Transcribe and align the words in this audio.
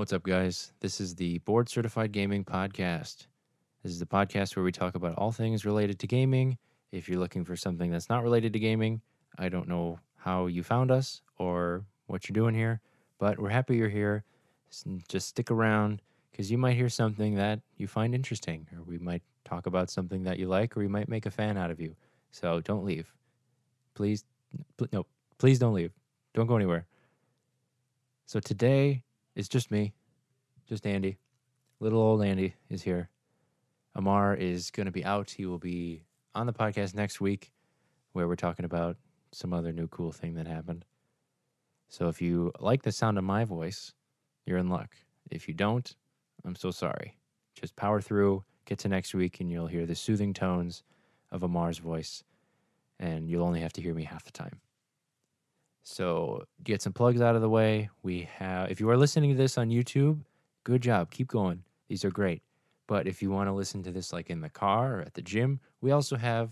What's 0.00 0.14
up, 0.14 0.22
guys? 0.22 0.72
This 0.80 0.98
is 0.98 1.14
the 1.14 1.36
Board 1.40 1.68
Certified 1.68 2.10
Gaming 2.10 2.42
Podcast. 2.42 3.26
This 3.82 3.92
is 3.92 3.98
the 3.98 4.06
podcast 4.06 4.56
where 4.56 4.64
we 4.64 4.72
talk 4.72 4.94
about 4.94 5.18
all 5.18 5.30
things 5.30 5.66
related 5.66 5.98
to 5.98 6.06
gaming. 6.06 6.56
If 6.90 7.06
you're 7.06 7.18
looking 7.18 7.44
for 7.44 7.54
something 7.54 7.90
that's 7.90 8.08
not 8.08 8.22
related 8.22 8.54
to 8.54 8.58
gaming, 8.58 9.02
I 9.36 9.50
don't 9.50 9.68
know 9.68 10.00
how 10.16 10.46
you 10.46 10.62
found 10.62 10.90
us 10.90 11.20
or 11.36 11.84
what 12.06 12.26
you're 12.26 12.32
doing 12.32 12.54
here, 12.54 12.80
but 13.18 13.38
we're 13.38 13.50
happy 13.50 13.76
you're 13.76 13.90
here. 13.90 14.24
Just 15.06 15.28
stick 15.28 15.50
around 15.50 16.00
because 16.30 16.50
you 16.50 16.56
might 16.56 16.76
hear 16.76 16.88
something 16.88 17.34
that 17.34 17.60
you 17.76 17.86
find 17.86 18.14
interesting, 18.14 18.66
or 18.74 18.82
we 18.82 18.96
might 18.96 19.22
talk 19.44 19.66
about 19.66 19.90
something 19.90 20.22
that 20.22 20.38
you 20.38 20.48
like, 20.48 20.74
or 20.74 20.80
we 20.80 20.88
might 20.88 21.10
make 21.10 21.26
a 21.26 21.30
fan 21.30 21.58
out 21.58 21.70
of 21.70 21.78
you. 21.78 21.94
So 22.30 22.62
don't 22.62 22.86
leave. 22.86 23.12
Please, 23.92 24.24
pl- 24.78 24.88
no, 24.94 25.04
please 25.36 25.58
don't 25.58 25.74
leave. 25.74 25.92
Don't 26.32 26.46
go 26.46 26.56
anywhere. 26.56 26.86
So 28.24 28.40
today 28.40 29.02
it's 29.40 29.48
just 29.48 29.70
me, 29.70 29.94
just 30.68 30.86
Andy. 30.86 31.16
Little 31.80 32.02
old 32.02 32.22
Andy 32.22 32.56
is 32.68 32.82
here. 32.82 33.08
Amar 33.94 34.34
is 34.34 34.70
going 34.70 34.84
to 34.84 34.92
be 34.92 35.02
out. 35.02 35.30
He 35.30 35.46
will 35.46 35.58
be 35.58 36.02
on 36.34 36.46
the 36.46 36.52
podcast 36.52 36.94
next 36.94 37.22
week 37.22 37.50
where 38.12 38.28
we're 38.28 38.36
talking 38.36 38.66
about 38.66 38.98
some 39.32 39.54
other 39.54 39.72
new 39.72 39.88
cool 39.88 40.12
thing 40.12 40.34
that 40.34 40.46
happened. 40.46 40.84
So 41.88 42.08
if 42.08 42.20
you 42.20 42.52
like 42.60 42.82
the 42.82 42.92
sound 42.92 43.16
of 43.16 43.24
my 43.24 43.46
voice, 43.46 43.94
you're 44.44 44.58
in 44.58 44.68
luck. 44.68 44.94
If 45.30 45.48
you 45.48 45.54
don't, 45.54 45.90
I'm 46.44 46.54
so 46.54 46.70
sorry. 46.70 47.16
Just 47.58 47.74
power 47.76 48.02
through, 48.02 48.44
get 48.66 48.78
to 48.80 48.88
next 48.88 49.14
week, 49.14 49.40
and 49.40 49.50
you'll 49.50 49.68
hear 49.68 49.86
the 49.86 49.94
soothing 49.94 50.34
tones 50.34 50.82
of 51.32 51.42
Amar's 51.42 51.78
voice, 51.78 52.24
and 52.98 53.30
you'll 53.30 53.46
only 53.46 53.60
have 53.60 53.72
to 53.72 53.80
hear 53.80 53.94
me 53.94 54.04
half 54.04 54.24
the 54.24 54.32
time. 54.32 54.60
So 55.82 56.44
get 56.62 56.82
some 56.82 56.92
plugs 56.92 57.20
out 57.20 57.36
of 57.36 57.42
the 57.42 57.48
way. 57.48 57.90
We 58.02 58.28
have, 58.36 58.70
if 58.70 58.80
you 58.80 58.90
are 58.90 58.96
listening 58.96 59.30
to 59.30 59.36
this 59.36 59.58
on 59.58 59.70
YouTube, 59.70 60.20
good 60.64 60.82
job. 60.82 61.10
Keep 61.10 61.28
going. 61.28 61.62
These 61.88 62.04
are 62.04 62.10
great. 62.10 62.42
But 62.86 63.06
if 63.06 63.22
you 63.22 63.30
want 63.30 63.48
to 63.48 63.52
listen 63.52 63.82
to 63.84 63.92
this 63.92 64.12
like 64.12 64.30
in 64.30 64.40
the 64.40 64.48
car 64.48 64.98
or 64.98 65.00
at 65.02 65.14
the 65.14 65.22
gym, 65.22 65.60
we 65.80 65.92
also 65.92 66.16
have 66.16 66.50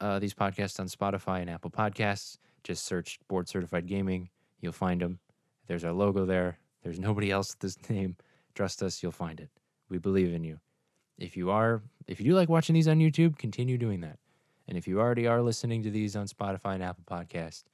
uh, 0.00 0.18
these 0.18 0.34
podcasts 0.34 0.80
on 0.80 0.88
Spotify 0.88 1.40
and 1.40 1.50
Apple 1.50 1.70
Podcasts. 1.70 2.38
Just 2.64 2.84
search 2.84 3.18
Board 3.28 3.48
Certified 3.48 3.86
Gaming. 3.86 4.28
You'll 4.60 4.72
find 4.72 5.00
them. 5.00 5.20
There's 5.66 5.84
our 5.84 5.92
logo 5.92 6.26
there. 6.26 6.58
There's 6.82 6.98
nobody 6.98 7.30
else 7.30 7.52
with 7.52 7.60
this 7.60 7.90
name. 7.90 8.16
Trust 8.54 8.82
us, 8.82 9.02
you'll 9.02 9.12
find 9.12 9.40
it. 9.40 9.50
We 9.88 9.98
believe 9.98 10.32
in 10.32 10.44
you. 10.44 10.58
If 11.18 11.36
you 11.36 11.50
are, 11.50 11.82
if 12.06 12.20
you 12.20 12.30
do 12.30 12.34
like 12.34 12.48
watching 12.48 12.74
these 12.74 12.88
on 12.88 12.98
YouTube, 12.98 13.38
continue 13.38 13.78
doing 13.78 14.00
that. 14.00 14.18
And 14.68 14.76
if 14.76 14.88
you 14.88 15.00
already 15.00 15.26
are 15.26 15.42
listening 15.42 15.82
to 15.84 15.90
these 15.90 16.16
on 16.16 16.26
Spotify 16.26 16.74
and 16.74 16.82
Apple 16.82 17.04
Podcast, 17.08 17.64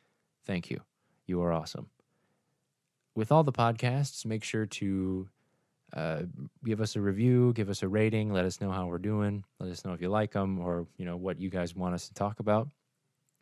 thank 0.45 0.71
you. 0.71 0.81
You 1.27 1.43
are 1.43 1.53
awesome. 1.53 1.89
With 3.15 3.31
all 3.31 3.43
the 3.43 3.53
podcasts, 3.53 4.25
make 4.25 4.43
sure 4.43 4.67
to 4.67 5.29
uh, 5.95 6.23
give 6.65 6.81
us 6.81 6.97
a 6.97 7.01
review, 7.01 7.53
give 7.53 7.69
us 7.69 7.83
a 7.83 7.89
rating, 7.89 8.33
let 8.33 8.45
us 8.45 8.61
know 8.61 8.71
how 8.71 8.87
we're 8.87 8.99
doing, 8.99 9.45
let 9.61 9.71
us 9.71 9.85
know 9.85 9.93
if 9.93 10.01
you 10.01 10.09
like 10.09 10.33
them 10.33 10.59
or 10.59 10.87
you 10.97 11.05
know 11.05 11.17
what 11.17 11.39
you 11.39 11.51
guys 11.51 11.75
want 11.77 11.95
us 11.95 12.09
to 12.09 12.15
talk 12.15 12.41
about. 12.41 12.69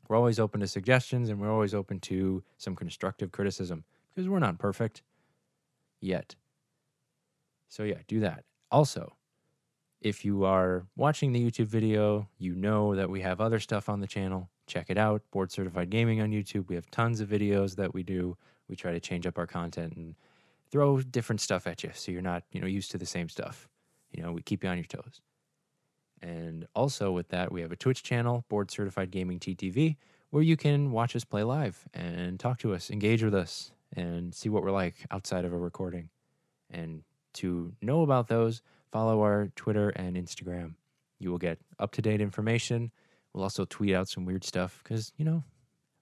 We're 0.08 0.16
always 0.16 0.40
open 0.40 0.60
to 0.60 0.66
suggestions 0.66 1.28
and 1.28 1.40
we're 1.40 1.52
always 1.52 1.74
open 1.74 2.00
to 2.00 2.42
some 2.58 2.74
constructive 2.74 3.30
criticism 3.30 3.84
because 4.08 4.28
we're 4.28 4.40
not 4.40 4.58
perfect 4.58 5.02
yet. 6.00 6.34
So 7.68 7.84
yeah, 7.84 7.98
do 8.08 8.18
that. 8.20 8.44
Also, 8.72 9.14
if 10.00 10.24
you 10.24 10.44
are 10.44 10.86
watching 10.96 11.32
the 11.32 11.48
YouTube 11.48 11.66
video, 11.66 12.28
you 12.38 12.54
know 12.56 12.96
that 12.96 13.08
we 13.08 13.20
have 13.20 13.40
other 13.40 13.60
stuff 13.60 13.88
on 13.88 14.00
the 14.00 14.06
channel. 14.08 14.50
Check 14.70 14.86
it 14.88 14.96
out. 14.96 15.22
Board 15.32 15.50
Certified 15.50 15.90
Gaming 15.90 16.20
on 16.20 16.30
YouTube. 16.30 16.68
We 16.68 16.76
have 16.76 16.88
tons 16.92 17.20
of 17.20 17.28
videos 17.28 17.74
that 17.74 17.92
we 17.92 18.04
do. 18.04 18.36
We 18.68 18.76
try 18.76 18.92
to 18.92 19.00
change 19.00 19.26
up 19.26 19.36
our 19.36 19.46
content 19.46 19.94
and 19.96 20.14
throw 20.70 21.00
different 21.00 21.40
stuff 21.40 21.66
at 21.66 21.82
you 21.82 21.90
so 21.92 22.12
you're 22.12 22.22
not, 22.22 22.44
you 22.52 22.60
know, 22.60 22.68
used 22.68 22.92
to 22.92 22.98
the 22.98 23.04
same 23.04 23.28
stuff. 23.28 23.68
You 24.12 24.22
know, 24.22 24.30
we 24.30 24.42
keep 24.42 24.62
you 24.62 24.70
on 24.70 24.76
your 24.76 24.84
toes. 24.84 25.20
And 26.22 26.68
also 26.72 27.10
with 27.10 27.30
that, 27.30 27.50
we 27.50 27.62
have 27.62 27.72
a 27.72 27.76
Twitch 27.76 28.04
channel, 28.04 28.44
Board 28.48 28.70
Certified 28.70 29.10
Gaming 29.10 29.40
TTV, 29.40 29.96
where 30.30 30.44
you 30.44 30.56
can 30.56 30.92
watch 30.92 31.16
us 31.16 31.24
play 31.24 31.42
live 31.42 31.84
and 31.92 32.38
talk 32.38 32.60
to 32.60 32.72
us, 32.72 32.92
engage 32.92 33.24
with 33.24 33.34
us, 33.34 33.72
and 33.96 34.32
see 34.32 34.48
what 34.48 34.62
we're 34.62 34.70
like 34.70 35.04
outside 35.10 35.44
of 35.44 35.52
a 35.52 35.58
recording. 35.58 36.10
And 36.70 37.02
to 37.34 37.72
know 37.82 38.02
about 38.02 38.28
those, 38.28 38.62
follow 38.92 39.20
our 39.22 39.50
Twitter 39.56 39.88
and 39.90 40.16
Instagram. 40.16 40.74
You 41.18 41.32
will 41.32 41.38
get 41.38 41.58
up 41.80 41.90
to 41.92 42.02
date 42.02 42.20
information. 42.20 42.92
We'll 43.32 43.44
also 43.44 43.64
tweet 43.64 43.94
out 43.94 44.08
some 44.08 44.24
weird 44.24 44.44
stuff 44.44 44.80
because, 44.82 45.12
you 45.16 45.24
know, 45.24 45.44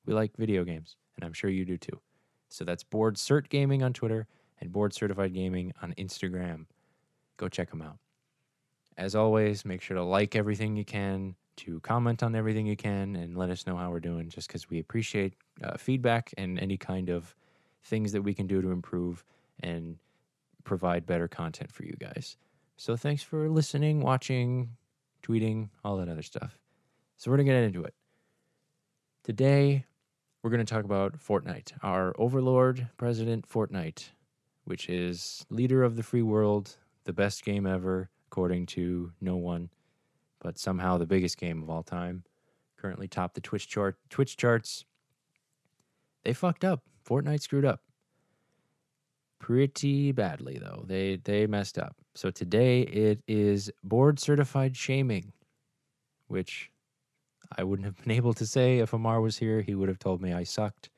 we 0.06 0.14
like 0.14 0.36
video 0.36 0.64
games, 0.64 0.96
and 1.16 1.24
I'm 1.24 1.32
sure 1.32 1.50
you 1.50 1.64
do 1.64 1.76
too. 1.76 2.00
So 2.48 2.64
that's 2.64 2.82
Board 2.82 3.16
Cert 3.16 3.48
Gaming 3.48 3.82
on 3.82 3.92
Twitter 3.92 4.26
and 4.60 4.72
Board 4.72 4.94
Certified 4.94 5.34
Gaming 5.34 5.72
on 5.82 5.92
Instagram. 5.98 6.66
Go 7.36 7.48
check 7.48 7.70
them 7.70 7.82
out. 7.82 7.98
As 8.96 9.14
always, 9.14 9.64
make 9.64 9.82
sure 9.82 9.96
to 9.96 10.02
like 10.02 10.34
everything 10.34 10.76
you 10.76 10.84
can, 10.84 11.36
to 11.58 11.80
comment 11.80 12.22
on 12.22 12.34
everything 12.34 12.66
you 12.66 12.76
can, 12.76 13.14
and 13.16 13.36
let 13.36 13.50
us 13.50 13.66
know 13.66 13.76
how 13.76 13.90
we're 13.90 14.00
doing 14.00 14.28
just 14.30 14.48
because 14.48 14.70
we 14.70 14.78
appreciate 14.78 15.34
uh, 15.62 15.76
feedback 15.76 16.32
and 16.38 16.58
any 16.58 16.76
kind 16.76 17.10
of 17.10 17.34
things 17.84 18.12
that 18.12 18.22
we 18.22 18.34
can 18.34 18.46
do 18.46 18.62
to 18.62 18.70
improve 18.70 19.24
and 19.60 19.98
provide 20.64 21.06
better 21.06 21.28
content 21.28 21.70
for 21.70 21.84
you 21.84 21.94
guys. 21.98 22.36
So 22.76 22.96
thanks 22.96 23.22
for 23.22 23.48
listening, 23.48 24.00
watching, 24.00 24.70
tweeting, 25.22 25.68
all 25.84 25.96
that 25.98 26.08
other 26.08 26.22
stuff. 26.22 26.58
So 27.18 27.30
we're 27.32 27.36
going 27.38 27.46
to 27.48 27.52
get 27.52 27.64
into 27.64 27.82
it. 27.82 27.94
Today, 29.24 29.84
we're 30.42 30.50
going 30.50 30.64
to 30.64 30.72
talk 30.72 30.84
about 30.84 31.18
Fortnite, 31.18 31.72
our 31.82 32.14
overlord, 32.16 32.88
President 32.96 33.48
Fortnite, 33.48 34.04
which 34.64 34.88
is 34.88 35.44
leader 35.50 35.82
of 35.82 35.96
the 35.96 36.04
free 36.04 36.22
world, 36.22 36.76
the 37.04 37.12
best 37.12 37.44
game 37.44 37.66
ever, 37.66 38.08
according 38.30 38.66
to 38.66 39.12
no 39.20 39.34
one, 39.34 39.68
but 40.40 40.60
somehow 40.60 40.96
the 40.96 41.06
biggest 41.06 41.38
game 41.38 41.60
of 41.60 41.68
all 41.68 41.82
time. 41.82 42.22
Currently 42.76 43.08
top 43.08 43.34
the 43.34 43.40
Twitch 43.40 43.66
chart, 43.66 43.96
Twitch 44.10 44.36
charts. 44.36 44.84
They 46.22 46.32
fucked 46.32 46.64
up. 46.64 46.82
Fortnite 47.04 47.42
screwed 47.42 47.64
up 47.64 47.80
pretty 49.40 50.12
badly 50.12 50.58
though. 50.58 50.84
They 50.86 51.16
they 51.24 51.46
messed 51.46 51.78
up. 51.78 51.96
So 52.14 52.30
today 52.30 52.82
it 52.82 53.22
is 53.26 53.70
board 53.82 54.20
certified 54.20 54.76
shaming, 54.76 55.32
which 56.28 56.70
I 57.56 57.64
wouldn't 57.64 57.86
have 57.86 58.02
been 58.02 58.12
able 58.16 58.34
to 58.34 58.46
say 58.46 58.78
if 58.78 58.92
Amar 58.92 59.20
was 59.20 59.38
here. 59.38 59.60
He 59.60 59.74
would 59.74 59.88
have 59.88 59.98
told 59.98 60.20
me 60.20 60.32
I 60.32 60.44
sucked 60.44 60.90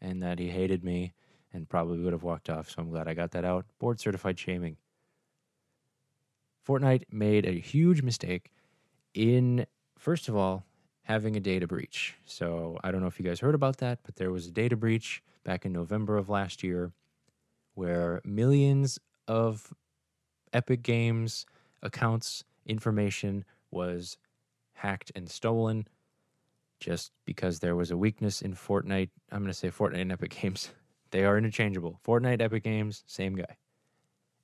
and 0.00 0.22
that 0.22 0.38
he 0.38 0.48
hated 0.48 0.84
me 0.84 1.12
and 1.52 1.68
probably 1.68 1.98
would 2.00 2.12
have 2.12 2.22
walked 2.22 2.48
off. 2.48 2.70
So 2.70 2.76
I'm 2.78 2.90
glad 2.90 3.08
I 3.08 3.14
got 3.14 3.32
that 3.32 3.44
out. 3.44 3.66
Board 3.78 4.00
certified 4.00 4.38
shaming. 4.38 4.76
Fortnite 6.66 7.04
made 7.10 7.46
a 7.46 7.52
huge 7.52 8.02
mistake 8.02 8.52
in 9.14 9.66
first 9.98 10.28
of 10.28 10.36
all 10.36 10.64
having 11.02 11.34
a 11.34 11.40
data 11.40 11.66
breach. 11.66 12.14
So 12.24 12.78
I 12.84 12.90
don't 12.90 13.00
know 13.00 13.08
if 13.08 13.18
you 13.18 13.26
guys 13.26 13.40
heard 13.40 13.54
about 13.54 13.78
that, 13.78 13.98
but 14.04 14.16
there 14.16 14.30
was 14.30 14.46
a 14.46 14.52
data 14.52 14.76
breach 14.76 15.22
back 15.44 15.64
in 15.64 15.72
November 15.72 16.16
of 16.16 16.28
last 16.28 16.62
year 16.62 16.92
where 17.74 18.20
millions 18.24 18.98
of 19.26 19.72
Epic 20.52 20.82
Games 20.82 21.46
accounts 21.82 22.44
information 22.66 23.44
was 23.70 24.18
hacked 24.80 25.12
and 25.14 25.30
stolen 25.30 25.86
just 26.80 27.12
because 27.26 27.60
there 27.60 27.76
was 27.76 27.90
a 27.90 27.96
weakness 27.96 28.40
in 28.40 28.54
Fortnite. 28.54 29.10
I'm 29.30 29.40
going 29.40 29.52
to 29.52 29.54
say 29.54 29.68
Fortnite 29.68 30.00
and 30.00 30.12
Epic 30.12 30.30
Games. 30.40 30.70
They 31.10 31.24
are 31.24 31.36
interchangeable. 31.36 32.00
Fortnite, 32.06 32.40
Epic 32.40 32.64
Games, 32.64 33.04
same 33.06 33.34
guy. 33.34 33.56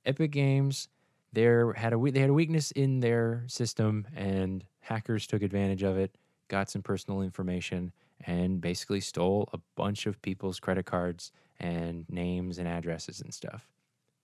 Epic 0.05 0.31
Games, 0.31 0.89
there 1.33 1.73
had 1.73 1.93
a 1.93 2.11
they 2.11 2.19
had 2.19 2.29
a 2.29 2.33
weakness 2.33 2.71
in 2.71 2.99
their 2.99 3.43
system 3.47 4.07
and 4.15 4.63
hackers 4.81 5.27
took 5.27 5.41
advantage 5.41 5.83
of 5.83 5.97
it, 5.97 6.17
got 6.47 6.69
some 6.69 6.81
personal 6.81 7.21
information 7.21 7.91
and 8.25 8.61
basically 8.61 9.01
stole 9.01 9.49
a 9.53 9.59
bunch 9.75 10.05
of 10.05 10.21
people's 10.21 10.59
credit 10.59 10.85
cards 10.85 11.31
and 11.59 12.05
names 12.09 12.57
and 12.57 12.67
addresses 12.67 13.21
and 13.21 13.33
stuff. 13.33 13.67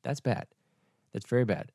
That's 0.03 0.22
bad. 0.22 0.45
That's 1.12 1.27
very 1.27 1.45
bad. 1.45 1.71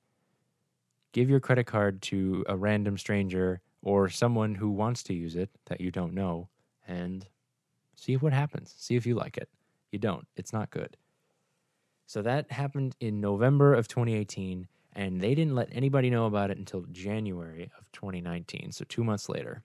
Give 1.13 1.31
your 1.31 1.41
credit 1.41 1.67
card 1.67 2.03
to 2.03 2.45
a 2.49 2.57
random 2.57 2.99
stranger 2.99 3.61
or 3.83 4.09
someone 4.09 4.55
who 4.55 4.71
wants 4.71 5.03
to 5.05 5.15
use 5.15 5.37
it 5.37 5.51
that 5.67 5.81
you 5.81 5.91
don't 5.91 6.15
know 6.15 6.49
and 6.87 7.27
see 7.95 8.17
what 8.17 8.33
happens. 8.33 8.75
See 8.77 8.97
if 8.97 9.07
you 9.07 9.15
like 9.15 9.37
it. 9.37 9.49
You 9.93 9.99
don't. 9.99 10.27
It's 10.37 10.53
not 10.53 10.71
good. 10.71 10.97
So 12.07 12.23
that 12.23 12.51
happened 12.51 12.97
in 13.01 13.21
November 13.21 13.75
of 13.75 13.87
2018, 13.89 14.67
and 14.95 15.21
they 15.21 15.35
didn't 15.35 15.55
let 15.55 15.69
anybody 15.73 16.11
know 16.11 16.27
about 16.27 16.51
it 16.51 16.59
until 16.59 16.87
January 16.91 17.71
of 17.79 17.91
2019. 17.93 18.73
So 18.73 18.85
two 18.89 19.05
months 19.05 19.29
later. 19.29 19.63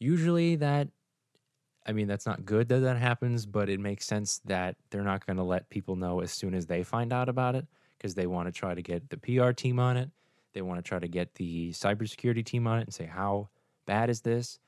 Usually 0.00 0.56
that 0.56 0.88
I 1.86 1.92
mean, 1.92 2.06
that's 2.06 2.26
not 2.26 2.44
good 2.44 2.68
that 2.68 2.80
that 2.80 2.96
happens, 2.96 3.44
but 3.44 3.68
it 3.68 3.78
makes 3.78 4.06
sense 4.06 4.40
that 4.46 4.76
they're 4.90 5.02
not 5.02 5.26
going 5.26 5.36
to 5.36 5.42
let 5.42 5.68
people 5.68 5.96
know 5.96 6.20
as 6.20 6.32
soon 6.32 6.54
as 6.54 6.66
they 6.66 6.82
find 6.82 7.12
out 7.12 7.28
about 7.28 7.54
it 7.54 7.66
because 7.98 8.14
they 8.14 8.26
want 8.26 8.48
to 8.48 8.52
try 8.52 8.74
to 8.74 8.82
get 8.82 9.10
the 9.10 9.18
PR 9.18 9.50
team 9.50 9.78
on 9.78 9.96
it. 9.96 10.10
They 10.54 10.62
want 10.62 10.78
to 10.78 10.88
try 10.88 10.98
to 10.98 11.08
get 11.08 11.34
the 11.34 11.70
cybersecurity 11.72 12.44
team 12.44 12.66
on 12.66 12.78
it 12.78 12.82
and 12.82 12.94
say, 12.94 13.06
how 13.06 13.50
bad 13.86 14.08
is 14.08 14.22
this? 14.22 14.58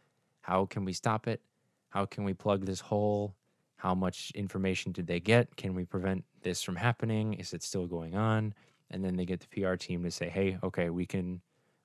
How 0.43 0.67
can 0.67 0.85
we 0.85 0.93
stop 0.93 1.27
it? 1.27 1.41
How 1.89 2.05
can 2.05 2.25
we 2.25 2.35
plug 2.35 2.67
this 2.67 2.81
hole? 2.81 3.35
how 3.77 3.95
much 3.95 4.33
information 4.35 4.93
did 4.93 5.07
they 5.07 5.21
get? 5.21 5.55
Can 5.57 5.75
we 5.75 5.85
prevent 5.85 6.25
this 6.43 6.63
from 6.63 6.77
happening? 6.77 7.35
Is 7.35 7.53
it 7.53 7.63
still 7.63 7.87
going 7.87 8.17
on? 8.17 8.55
And 8.91 9.05
then 9.05 9.17
they 9.17 9.25
get 9.25 9.41
the 9.41 9.49
PR 9.49 9.75
team 9.75 10.03
to 10.05 10.11
say, 10.11 10.29
hey, 10.29 10.59
okay, 10.63 10.91
we 10.91 11.07
can, 11.07 11.43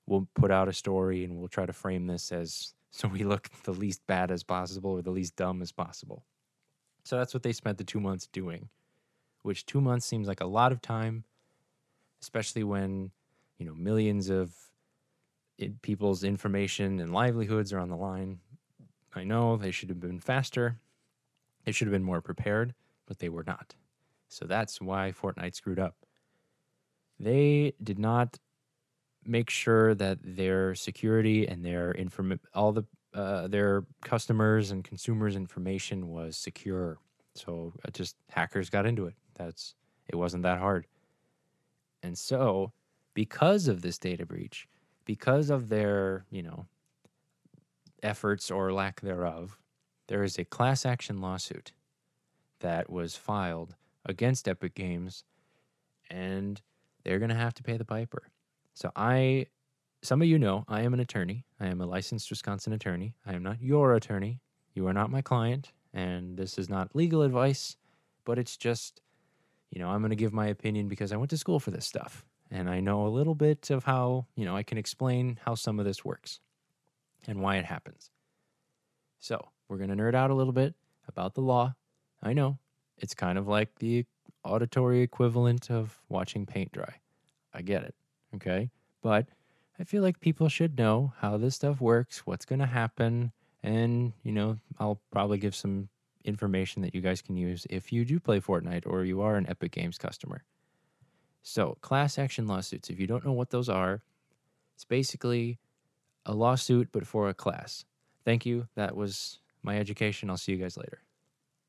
we'll 0.08 0.28
put 0.34 0.52
out 0.52 0.70
a 0.70 0.74
story 0.74 1.24
and 1.24 1.38
we'll 1.38 1.48
try 1.48 1.66
to 1.66 1.74
frame 1.74 2.08
this 2.08 2.32
as 2.32 2.74
so 2.92 3.08
we 3.08 3.24
look 3.24 3.50
the 3.64 3.72
least 3.72 4.06
bad 4.08 4.32
as 4.32 4.44
possible 4.44 4.92
or 4.92 5.02
the 5.02 5.12
least 5.12 5.36
dumb 5.36 5.62
as 5.62 5.72
possible. 5.72 6.26
So 7.04 7.18
that's 7.18 7.34
what 7.34 7.44
they 7.44 7.54
spent 7.54 7.78
the 7.78 7.84
two 7.84 8.00
months 8.00 8.28
doing, 8.28 8.70
which 9.44 9.66
two 9.66 9.82
months 9.82 10.06
seems 10.06 10.28
like 10.28 10.42
a 10.42 10.46
lot 10.46 10.72
of 10.72 10.82
time, 10.82 11.24
especially 12.22 12.64
when, 12.64 13.12
you 13.62 13.68
know, 13.68 13.76
millions 13.76 14.32
of 14.32 14.56
it, 15.60 15.84
people's 15.84 16.24
information 16.24 17.00
and 17.00 17.14
livelihoods 17.14 17.72
are 17.72 17.78
on 17.78 17.90
the 17.90 17.96
line. 17.96 18.40
I 19.14 19.24
know 19.24 19.56
they 19.56 19.70
should 19.70 19.90
have 19.90 20.00
been 20.00 20.20
faster. 20.20 20.80
They 21.64 21.72
should 21.72 21.86
have 21.86 21.92
been 21.94 22.04
more 22.04 22.22
prepared, 22.22 22.74
but 23.06 23.20
they 23.20 23.30
were 23.30 23.44
not. 23.44 23.76
So 24.30 24.46
that's 24.46 24.82
why 24.82 25.12
Fortnite 25.12 25.54
screwed 25.54 25.78
up. 25.78 25.96
They 27.20 27.74
did 27.84 28.00
not 28.00 28.40
make 29.24 29.52
sure 29.52 29.94
that 29.94 30.18
their 30.24 30.74
security 30.74 31.48
and 31.48 31.64
their 31.64 31.92
inform 31.92 32.40
all 32.56 32.72
the 32.72 32.86
uh, 33.14 33.48
their 33.48 33.84
customers 34.04 34.72
and 34.72 34.84
consumers 34.84 35.36
information 35.36 36.10
was 36.10 36.36
secure. 36.36 36.98
So 37.36 37.74
uh, 37.86 37.92
just 37.92 38.16
hackers 38.32 38.72
got 38.72 38.88
into 38.88 39.06
it. 39.06 39.14
That's 39.36 39.76
it 40.08 40.16
wasn't 40.16 40.42
that 40.44 40.58
hard. 40.58 40.88
And 42.02 42.18
so, 42.18 42.72
because 43.14 43.68
of 43.68 43.82
this 43.82 43.98
data 43.98 44.26
breach, 44.26 44.68
because 45.06 45.50
of 45.50 45.70
their, 45.70 46.26
you 46.30 46.42
know, 46.42 46.66
efforts 48.04 48.50
or 48.50 48.74
lack 48.74 49.02
thereof, 49.02 49.58
there 50.08 50.24
is 50.24 50.38
a 50.38 50.46
class 50.46 50.86
action 50.86 51.22
lawsuit 51.22 51.74
that 52.60 52.90
was 52.90 53.16
filed 53.16 53.76
against 54.06 54.48
Epic 54.48 54.74
Games 54.76 55.24
and 56.10 56.62
they're 57.04 57.20
going 57.20 57.30
to 57.30 57.36
have 57.36 57.54
to 57.56 57.64
pay 57.64 57.78
the 57.78 57.86
piper. 57.86 58.24
So 58.74 58.92
I 58.96 59.48
some 60.04 60.22
of 60.22 60.28
you 60.28 60.40
know 60.40 60.66
I 60.68 60.82
am 60.82 60.94
an 60.94 61.00
attorney. 61.00 61.46
I 61.60 61.68
am 61.68 61.80
a 61.80 61.86
licensed 61.86 62.30
Wisconsin 62.30 62.74
attorney. 62.74 63.16
I 63.26 63.34
am 63.34 63.44
not 63.44 63.62
your 63.62 63.94
attorney. 63.94 64.42
You 64.74 64.88
are 64.88 64.94
not 64.94 65.12
my 65.12 65.22
client 65.22 65.72
and 65.94 66.38
this 66.38 66.58
is 66.58 66.70
not 66.70 66.96
legal 66.96 67.22
advice, 67.22 67.78
but 68.26 68.40
it's 68.40 68.58
just 68.58 69.02
you 69.72 69.80
know, 69.80 69.90
I'm 69.90 70.02
going 70.02 70.10
to 70.10 70.18
give 70.18 70.34
my 70.34 70.48
opinion 70.48 70.90
because 70.90 71.14
I 71.14 71.18
went 71.18 71.30
to 71.30 71.38
school 71.38 71.60
for 71.60 71.72
this 71.72 71.86
stuff 71.86 72.26
and 72.52 72.70
I 72.70 72.82
know 72.82 73.08
a 73.08 73.10
little 73.10 73.36
bit 73.36 73.70
of 73.70 73.86
how, 73.86 74.28
you 74.36 74.46
know, 74.46 74.56
I 74.56 74.64
can 74.64 74.78
explain 74.78 75.40
how 75.46 75.56
some 75.56 75.80
of 75.80 75.86
this 75.86 76.04
works 76.04 76.40
and 77.28 77.42
why 77.42 77.56
it 77.56 77.66
happens. 77.66 78.12
So, 79.20 79.48
we're 79.68 79.78
going 79.78 79.90
to 79.90 79.96
nerd 79.96 80.16
out 80.16 80.32
a 80.32 80.36
little 80.36 80.54
bit 80.54 80.76
about 81.08 81.34
the 81.34 81.42
law. 81.42 81.76
I 82.22 82.34
know 82.34 82.60
it's 82.98 83.14
kind 83.14 83.38
of 83.38 83.48
like 83.48 83.80
the 83.80 84.06
auditory 84.44 85.02
equivalent 85.02 85.72
of 85.72 86.00
watching 86.10 86.46
paint 86.46 86.72
dry. 86.72 86.96
I 87.54 87.62
get 87.62 87.84
it. 87.84 87.96
Okay. 88.36 88.70
But 89.02 89.28
I 89.80 89.84
feel 89.84 90.04
like 90.04 90.20
people 90.20 90.50
should 90.50 90.78
know 90.78 91.14
how 91.20 91.38
this 91.38 91.56
stuff 91.56 91.80
works, 91.80 92.26
what's 92.26 92.46
going 92.46 92.60
to 92.60 92.66
happen. 92.66 93.32
And, 93.64 94.14
you 94.24 94.32
know, 94.32 94.58
I'll 94.80 95.00
probably 95.12 95.38
give 95.38 95.56
some 95.56 95.90
information 96.24 96.82
that 96.82 96.94
you 96.94 97.02
guys 97.02 97.22
can 97.22 97.38
use 97.38 97.66
if 97.70 97.92
you 97.92 98.06
do 98.06 98.20
play 98.20 98.40
Fortnite 98.40 98.86
or 98.86 99.04
you 99.06 99.22
are 99.22 99.38
an 99.38 99.48
Epic 99.50 99.72
Games 99.72 99.98
customer. 99.98 100.44
So, 101.44 101.78
class 101.82 102.20
action 102.20 102.48
lawsuits, 102.48 102.90
if 102.90 103.00
you 103.00 103.08
don't 103.08 103.26
know 103.26 103.32
what 103.32 103.50
those 103.50 103.70
are, 103.70 104.04
it's 104.76 104.86
basically 104.86 105.60
a 106.26 106.34
lawsuit 106.34 106.90
but 106.92 107.08
for 107.08 107.30
a 107.30 107.34
class. 107.34 107.86
Thank 108.24 108.46
you. 108.46 108.68
That 108.76 108.96
was 108.96 109.40
my 109.64 109.78
education. 109.78 110.30
I'll 110.30 110.38
see 110.38 110.52
you 110.52 110.58
guys 110.58 110.78
later. 110.78 111.02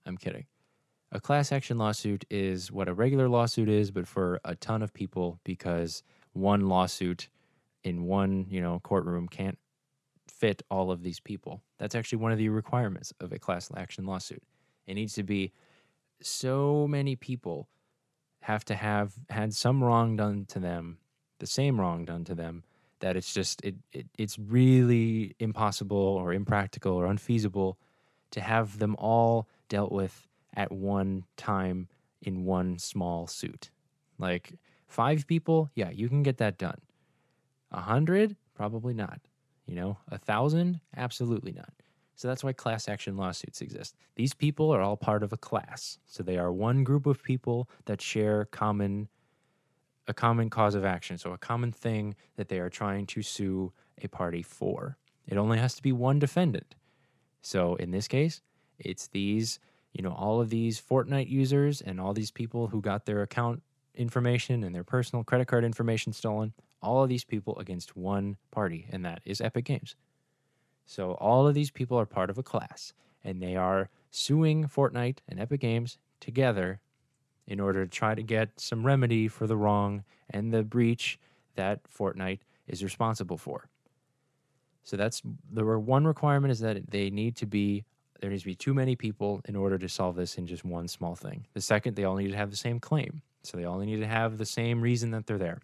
I'm 0.04 0.16
kidding. 0.16 0.46
A 1.10 1.20
class 1.20 1.52
action 1.52 1.78
lawsuit 1.78 2.24
is 2.30 2.72
what 2.72 2.88
a 2.88 2.94
regular 2.94 3.28
lawsuit 3.28 3.68
is, 3.68 3.90
but 3.90 4.06
for 4.06 4.40
a 4.44 4.54
ton 4.54 4.82
of 4.82 4.94
people 4.94 5.38
because 5.44 6.02
one 6.32 6.68
lawsuit 6.68 7.28
in 7.84 8.04
one, 8.04 8.46
you 8.48 8.60
know, 8.60 8.80
courtroom 8.80 9.28
can't 9.28 9.58
fit 10.26 10.62
all 10.70 10.90
of 10.90 11.02
these 11.02 11.20
people. 11.20 11.62
That's 11.78 11.94
actually 11.94 12.18
one 12.18 12.32
of 12.32 12.38
the 12.38 12.48
requirements 12.48 13.12
of 13.20 13.32
a 13.32 13.38
class 13.38 13.70
action 13.76 14.06
lawsuit. 14.06 14.42
It 14.86 14.94
needs 14.94 15.12
to 15.14 15.22
be 15.22 15.52
so 16.22 16.86
many 16.88 17.16
people 17.16 17.68
have 18.42 18.64
to 18.66 18.74
have 18.74 19.14
had 19.30 19.54
some 19.54 19.82
wrong 19.82 20.16
done 20.16 20.44
to 20.46 20.58
them, 20.58 20.98
the 21.38 21.46
same 21.46 21.80
wrong 21.80 22.04
done 22.04 22.24
to 22.24 22.34
them, 22.34 22.64
that 23.00 23.16
it's 23.16 23.32
just 23.32 23.64
it, 23.64 23.76
it 23.92 24.06
it's 24.18 24.38
really 24.38 25.34
impossible 25.38 25.96
or 25.96 26.32
impractical 26.32 26.92
or 26.92 27.06
unfeasible 27.06 27.78
to 28.30 28.40
have 28.40 28.78
them 28.78 28.96
all 28.98 29.48
dealt 29.68 29.92
with 29.92 30.26
at 30.54 30.72
one 30.72 31.24
time 31.36 31.88
in 32.20 32.44
one 32.44 32.78
small 32.78 33.26
suit. 33.26 33.70
Like 34.18 34.54
five 34.86 35.26
people, 35.26 35.70
yeah, 35.74 35.90
you 35.90 36.08
can 36.08 36.22
get 36.22 36.38
that 36.38 36.58
done. 36.58 36.80
A 37.70 37.80
hundred, 37.80 38.36
probably 38.54 38.94
not. 38.94 39.20
You 39.66 39.76
know, 39.76 39.98
a 40.10 40.18
thousand, 40.18 40.80
absolutely 40.96 41.52
not. 41.52 41.72
So 42.22 42.28
that's 42.28 42.44
why 42.44 42.52
class 42.52 42.88
action 42.88 43.16
lawsuits 43.16 43.60
exist. 43.60 43.96
These 44.14 44.32
people 44.32 44.72
are 44.72 44.80
all 44.80 44.96
part 44.96 45.24
of 45.24 45.32
a 45.32 45.36
class. 45.36 45.98
So 46.06 46.22
they 46.22 46.38
are 46.38 46.52
one 46.52 46.84
group 46.84 47.04
of 47.04 47.20
people 47.20 47.68
that 47.86 48.00
share 48.00 48.44
common 48.44 49.08
a 50.06 50.14
common 50.14 50.48
cause 50.48 50.76
of 50.76 50.84
action, 50.84 51.18
so 51.18 51.32
a 51.32 51.38
common 51.38 51.72
thing 51.72 52.14
that 52.36 52.48
they 52.48 52.60
are 52.60 52.70
trying 52.70 53.06
to 53.06 53.22
sue 53.22 53.72
a 54.00 54.06
party 54.06 54.40
for. 54.40 54.98
It 55.26 55.36
only 55.36 55.58
has 55.58 55.74
to 55.74 55.82
be 55.82 55.90
one 55.90 56.20
defendant. 56.20 56.76
So 57.40 57.74
in 57.74 57.90
this 57.90 58.06
case, 58.06 58.40
it's 58.78 59.08
these, 59.08 59.58
you 59.92 60.04
know, 60.04 60.12
all 60.12 60.40
of 60.40 60.48
these 60.48 60.80
Fortnite 60.80 61.28
users 61.28 61.80
and 61.80 62.00
all 62.00 62.12
these 62.12 62.30
people 62.30 62.68
who 62.68 62.80
got 62.80 63.04
their 63.04 63.22
account 63.22 63.64
information 63.96 64.62
and 64.62 64.72
their 64.72 64.84
personal 64.84 65.24
credit 65.24 65.48
card 65.48 65.64
information 65.64 66.12
stolen, 66.12 66.52
all 66.80 67.02
of 67.02 67.08
these 67.08 67.24
people 67.24 67.58
against 67.58 67.96
one 67.96 68.36
party, 68.52 68.86
and 68.92 69.04
that 69.04 69.22
is 69.24 69.40
Epic 69.40 69.64
Games. 69.64 69.96
So 70.86 71.12
all 71.12 71.46
of 71.46 71.54
these 71.54 71.70
people 71.70 71.98
are 71.98 72.06
part 72.06 72.30
of 72.30 72.38
a 72.38 72.42
class, 72.42 72.92
and 73.24 73.40
they 73.40 73.56
are 73.56 73.88
suing 74.10 74.64
Fortnite 74.64 75.18
and 75.28 75.40
Epic 75.40 75.60
Games 75.60 75.98
together 76.20 76.80
in 77.46 77.60
order 77.60 77.84
to 77.84 77.90
try 77.90 78.14
to 78.14 78.22
get 78.22 78.48
some 78.60 78.84
remedy 78.84 79.28
for 79.28 79.46
the 79.46 79.56
wrong 79.56 80.04
and 80.30 80.52
the 80.52 80.62
breach 80.62 81.18
that 81.56 81.80
Fortnite 81.84 82.40
is 82.66 82.84
responsible 82.84 83.38
for. 83.38 83.68
So 84.84 84.96
that's 84.96 85.22
the 85.50 85.64
one 85.64 86.04
requirement 86.04 86.52
is 86.52 86.60
that 86.60 86.90
they 86.90 87.10
need 87.10 87.36
to 87.36 87.46
be 87.46 87.84
there 88.22 88.30
needs 88.30 88.42
to 88.44 88.48
be 88.48 88.54
too 88.54 88.72
many 88.72 88.94
people 88.94 89.42
in 89.46 89.56
order 89.56 89.76
to 89.76 89.88
solve 89.88 90.14
this 90.14 90.38
in 90.38 90.46
just 90.46 90.64
one 90.64 90.86
small 90.86 91.16
thing. 91.16 91.44
The 91.54 91.60
second, 91.60 91.96
they 91.96 92.04
all 92.04 92.14
need 92.14 92.30
to 92.30 92.36
have 92.36 92.52
the 92.52 92.56
same 92.56 92.78
claim. 92.78 93.20
So 93.42 93.56
they 93.56 93.64
all 93.64 93.80
need 93.80 93.96
to 93.96 94.06
have 94.06 94.38
the 94.38 94.46
same 94.46 94.80
reason 94.80 95.10
that 95.10 95.26
they're 95.26 95.38
there. 95.38 95.60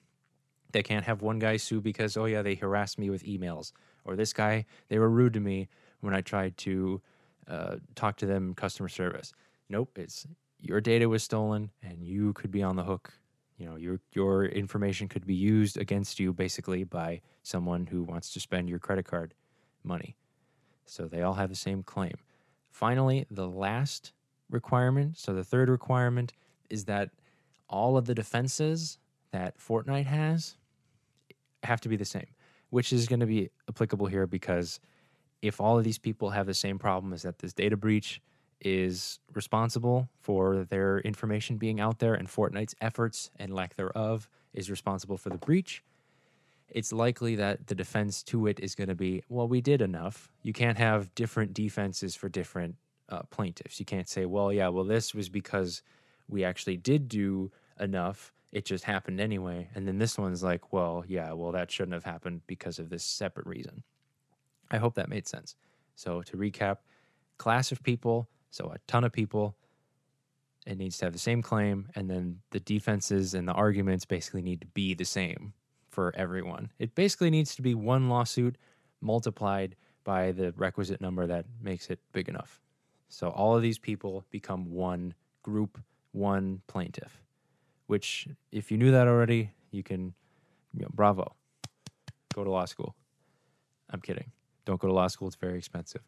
They 0.72 0.82
can't 0.82 1.04
have 1.04 1.22
one 1.22 1.38
guy 1.38 1.56
sue 1.56 1.80
because, 1.80 2.16
oh, 2.16 2.24
yeah, 2.24 2.42
they 2.42 2.56
harassed 2.56 2.98
me 2.98 3.10
with 3.10 3.22
emails, 3.22 3.70
or 4.08 4.16
this 4.16 4.32
guy, 4.32 4.64
they 4.88 4.98
were 4.98 5.10
rude 5.10 5.34
to 5.34 5.40
me 5.40 5.68
when 6.00 6.14
I 6.14 6.22
tried 6.22 6.56
to 6.58 7.00
uh, 7.46 7.76
talk 7.94 8.16
to 8.18 8.26
them 8.26 8.54
customer 8.54 8.88
service. 8.88 9.32
Nope, 9.68 9.98
it's 9.98 10.26
your 10.60 10.80
data 10.80 11.08
was 11.08 11.22
stolen 11.22 11.70
and 11.82 12.02
you 12.02 12.32
could 12.32 12.50
be 12.50 12.62
on 12.62 12.76
the 12.76 12.84
hook. 12.84 13.12
You 13.58 13.66
know, 13.66 13.76
your 13.76 14.00
your 14.12 14.46
information 14.46 15.08
could 15.08 15.26
be 15.26 15.34
used 15.34 15.76
against 15.76 16.18
you 16.18 16.32
basically 16.32 16.84
by 16.84 17.20
someone 17.42 17.86
who 17.86 18.02
wants 18.02 18.32
to 18.32 18.40
spend 18.40 18.68
your 18.68 18.78
credit 18.78 19.04
card 19.04 19.34
money. 19.84 20.16
So 20.86 21.06
they 21.06 21.22
all 21.22 21.34
have 21.34 21.50
the 21.50 21.56
same 21.56 21.82
claim. 21.82 22.14
Finally, 22.70 23.26
the 23.30 23.48
last 23.48 24.12
requirement, 24.50 25.18
so 25.18 25.34
the 25.34 25.44
third 25.44 25.68
requirement 25.68 26.32
is 26.70 26.84
that 26.86 27.10
all 27.68 27.96
of 27.96 28.06
the 28.06 28.14
defenses 28.14 28.98
that 29.32 29.58
Fortnite 29.58 30.06
has 30.06 30.56
have 31.62 31.80
to 31.82 31.88
be 31.88 31.96
the 31.96 32.04
same, 32.04 32.28
which 32.70 32.92
is 32.92 33.06
going 33.06 33.20
to 33.20 33.26
be 33.26 33.50
applicable 33.68 34.06
here 34.06 34.26
because 34.26 34.80
if 35.42 35.60
all 35.60 35.78
of 35.78 35.84
these 35.84 35.98
people 35.98 36.30
have 36.30 36.46
the 36.46 36.54
same 36.54 36.78
problem 36.78 37.12
is 37.12 37.22
that 37.22 37.38
this 37.38 37.52
data 37.52 37.76
breach 37.76 38.20
is 38.60 39.20
responsible 39.34 40.08
for 40.20 40.64
their 40.64 40.98
information 41.00 41.56
being 41.56 41.80
out 41.80 41.98
there 42.00 42.14
and 42.14 42.28
Fortnite's 42.28 42.74
efforts 42.80 43.30
and 43.38 43.54
lack 43.54 43.76
thereof 43.76 44.28
is 44.52 44.70
responsible 44.70 45.16
for 45.16 45.30
the 45.30 45.38
breach, 45.38 45.84
it's 46.70 46.92
likely 46.92 47.36
that 47.36 47.66
the 47.66 47.74
defense 47.74 48.22
to 48.24 48.46
it 48.46 48.60
is 48.60 48.74
going 48.74 48.88
to 48.88 48.94
be, 48.94 49.22
well, 49.28 49.48
we 49.48 49.60
did 49.60 49.80
enough. 49.80 50.30
You 50.42 50.52
can't 50.52 50.76
have 50.76 51.14
different 51.14 51.54
defenses 51.54 52.14
for 52.14 52.28
different 52.28 52.76
uh, 53.08 53.22
plaintiffs. 53.30 53.78
You 53.78 53.86
can't 53.86 54.08
say, 54.08 54.26
well, 54.26 54.52
yeah, 54.52 54.68
well, 54.68 54.84
this 54.84 55.14
was 55.14 55.28
because 55.28 55.82
we 56.28 56.44
actually 56.44 56.76
did 56.76 57.08
do 57.08 57.50
enough. 57.80 58.32
It 58.52 58.64
just 58.64 58.84
happened 58.84 59.20
anyway. 59.20 59.68
And 59.74 59.86
then 59.86 59.98
this 59.98 60.18
one's 60.18 60.42
like, 60.42 60.72
well, 60.72 61.04
yeah, 61.06 61.32
well, 61.32 61.52
that 61.52 61.70
shouldn't 61.70 61.94
have 61.94 62.04
happened 62.04 62.42
because 62.46 62.78
of 62.78 62.88
this 62.88 63.04
separate 63.04 63.46
reason. 63.46 63.82
I 64.70 64.78
hope 64.78 64.94
that 64.94 65.08
made 65.08 65.26
sense. 65.26 65.56
So 65.94 66.22
to 66.22 66.36
recap, 66.36 66.78
class 67.36 67.72
of 67.72 67.82
people, 67.82 68.28
so 68.50 68.66
a 68.66 68.78
ton 68.86 69.04
of 69.04 69.12
people, 69.12 69.56
it 70.66 70.78
needs 70.78 70.98
to 70.98 71.06
have 71.06 71.12
the 71.12 71.18
same 71.18 71.40
claim, 71.42 71.88
and 71.94 72.10
then 72.10 72.40
the 72.50 72.60
defenses 72.60 73.34
and 73.34 73.48
the 73.48 73.52
arguments 73.52 74.04
basically 74.04 74.42
need 74.42 74.60
to 74.60 74.66
be 74.66 74.94
the 74.94 75.04
same 75.04 75.52
for 75.90 76.14
everyone. 76.16 76.70
It 76.78 76.94
basically 76.94 77.30
needs 77.30 77.54
to 77.56 77.62
be 77.62 77.74
one 77.74 78.08
lawsuit 78.08 78.56
multiplied 79.00 79.76
by 80.04 80.32
the 80.32 80.52
requisite 80.56 81.00
number 81.00 81.26
that 81.26 81.46
makes 81.62 81.90
it 81.90 82.00
big 82.12 82.28
enough. 82.28 82.60
So 83.08 83.30
all 83.30 83.56
of 83.56 83.62
these 83.62 83.78
people 83.78 84.24
become 84.30 84.70
one 84.70 85.14
group, 85.42 85.78
one 86.12 86.60
plaintiff. 86.66 87.22
Which, 87.88 88.28
if 88.52 88.70
you 88.70 88.78
knew 88.78 88.92
that 88.92 89.08
already, 89.08 89.50
you 89.72 89.82
can, 89.82 90.14
you 90.72 90.82
know, 90.82 90.90
bravo, 90.94 91.34
go 92.34 92.44
to 92.44 92.50
law 92.50 92.64
school. 92.66 92.94
I'm 93.90 94.00
kidding. 94.00 94.30
Don't 94.64 94.80
go 94.80 94.86
to 94.86 94.94
law 94.94 95.08
school; 95.08 95.26
it's 95.26 95.36
very 95.36 95.58
expensive. 95.58 96.02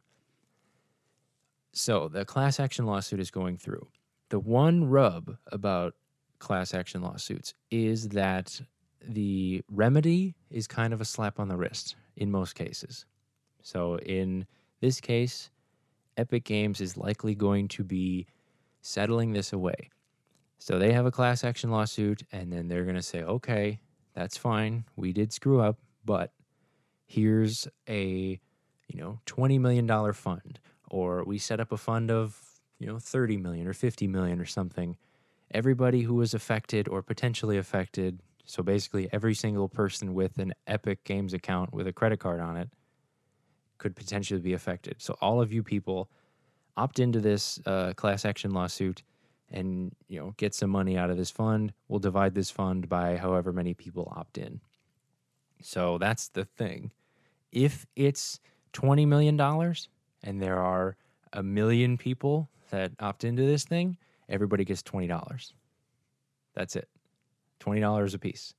So 1.72 2.08
the 2.08 2.24
class 2.24 2.60
action 2.60 2.86
lawsuit 2.86 3.18
is 3.18 3.30
going 3.30 3.56
through. 3.56 3.88
The 4.28 4.38
one 4.38 4.84
rub 4.84 5.36
about 5.50 5.94
class 6.38 6.74
action 6.74 7.02
lawsuits 7.02 7.54
is 7.70 8.10
that 8.10 8.60
the 9.06 9.62
remedy 9.70 10.34
is 10.50 10.66
kind 10.66 10.92
of 10.92 11.00
a 11.00 11.04
slap 11.04 11.40
on 11.40 11.48
the 11.48 11.56
wrist 11.56 11.96
in 12.16 12.30
most 12.30 12.54
cases. 12.54 13.06
So 13.62 13.98
in 14.00 14.46
this 14.80 15.00
case, 15.00 15.50
Epic 16.16 16.44
Games 16.44 16.80
is 16.80 16.96
likely 16.96 17.34
going 17.34 17.68
to 17.68 17.84
be 17.84 18.26
settling 18.82 19.32
this 19.32 19.52
away. 19.52 19.90
So 20.60 20.78
they 20.78 20.92
have 20.92 21.06
a 21.06 21.10
class 21.10 21.42
action 21.42 21.70
lawsuit, 21.70 22.22
and 22.32 22.52
then 22.52 22.68
they're 22.68 22.84
going 22.84 22.94
to 22.94 23.02
say, 23.02 23.22
okay, 23.22 23.80
that's 24.14 24.36
fine. 24.36 24.84
We 24.94 25.14
did 25.14 25.32
screw 25.32 25.60
up, 25.60 25.78
but 26.04 26.32
here's 27.06 27.66
a 27.88 28.38
you 28.88 29.00
know 29.00 29.18
$20 29.26 29.58
million 29.58 30.12
fund 30.12 30.60
or 30.90 31.24
we 31.24 31.38
set 31.38 31.58
up 31.60 31.72
a 31.72 31.76
fund 31.76 32.10
of 32.10 32.38
you 32.78 32.86
know 32.86 32.98
30 32.98 33.36
million 33.36 33.66
or 33.66 33.72
50 33.72 34.06
million 34.06 34.40
or 34.40 34.44
something. 34.44 34.96
Everybody 35.50 36.02
who 36.02 36.14
was 36.14 36.34
affected 36.34 36.88
or 36.88 37.02
potentially 37.02 37.58
affected 37.58 38.20
so 38.44 38.62
basically 38.62 39.08
every 39.12 39.34
single 39.34 39.68
person 39.68 40.12
with 40.12 40.38
an 40.38 40.52
epic 40.66 41.04
games 41.04 41.32
account 41.32 41.72
with 41.72 41.86
a 41.86 41.92
credit 41.92 42.20
card 42.20 42.40
on 42.40 42.56
it 42.56 42.68
could 43.78 43.96
potentially 43.96 44.40
be 44.40 44.52
affected. 44.52 44.96
So 44.98 45.16
all 45.20 45.40
of 45.40 45.52
you 45.52 45.62
people 45.62 46.10
opt 46.76 46.98
into 46.98 47.20
this 47.20 47.58
uh, 47.66 47.92
class 47.94 48.24
action 48.24 48.52
lawsuit 48.52 49.02
and 49.50 49.94
you 50.08 50.20
know 50.20 50.34
get 50.36 50.54
some 50.54 50.70
money 50.70 50.96
out 50.96 51.10
of 51.10 51.16
this 51.16 51.30
fund 51.30 51.72
we'll 51.88 51.98
divide 51.98 52.34
this 52.34 52.50
fund 52.50 52.88
by 52.88 53.16
however 53.16 53.52
many 53.52 53.74
people 53.74 54.12
opt 54.16 54.38
in 54.38 54.60
so 55.60 55.98
that's 55.98 56.28
the 56.28 56.44
thing 56.44 56.90
if 57.52 57.86
it's 57.96 58.40
$20 58.72 59.06
million 59.06 59.38
and 60.22 60.42
there 60.42 60.58
are 60.58 60.96
a 61.32 61.42
million 61.42 61.96
people 61.96 62.48
that 62.70 62.92
opt 63.00 63.24
into 63.24 63.42
this 63.42 63.64
thing, 63.64 63.96
everybody 64.28 64.64
gets 64.64 64.82
$20. 64.82 65.52
That's 66.54 66.76
it. 66.76 66.88
$20 67.60 68.14
a 68.14 68.18
piece, 68.18 68.54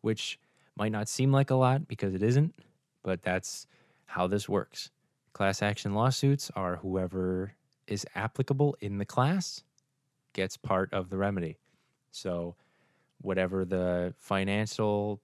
which 0.00 0.38
might 0.76 0.92
not 0.92 1.08
seem 1.08 1.32
like 1.32 1.50
a 1.50 1.54
lot 1.54 1.86
because 1.86 2.14
it 2.14 2.22
isn't, 2.22 2.54
but 3.02 3.22
that's 3.22 3.66
how 4.06 4.26
this 4.26 4.48
works. 4.48 4.90
Class 5.32 5.62
action 5.62 5.94
lawsuits 5.94 6.50
are 6.56 6.76
whoever 6.76 7.52
is 7.86 8.06
applicable 8.14 8.76
in 8.80 8.98
the 8.98 9.04
class 9.04 9.62
gets 10.32 10.56
part 10.56 10.92
of 10.92 11.10
the 11.10 11.16
remedy. 11.16 11.58
So, 12.10 12.56
whatever 13.20 13.64
the 13.64 14.14
financial 14.18 15.20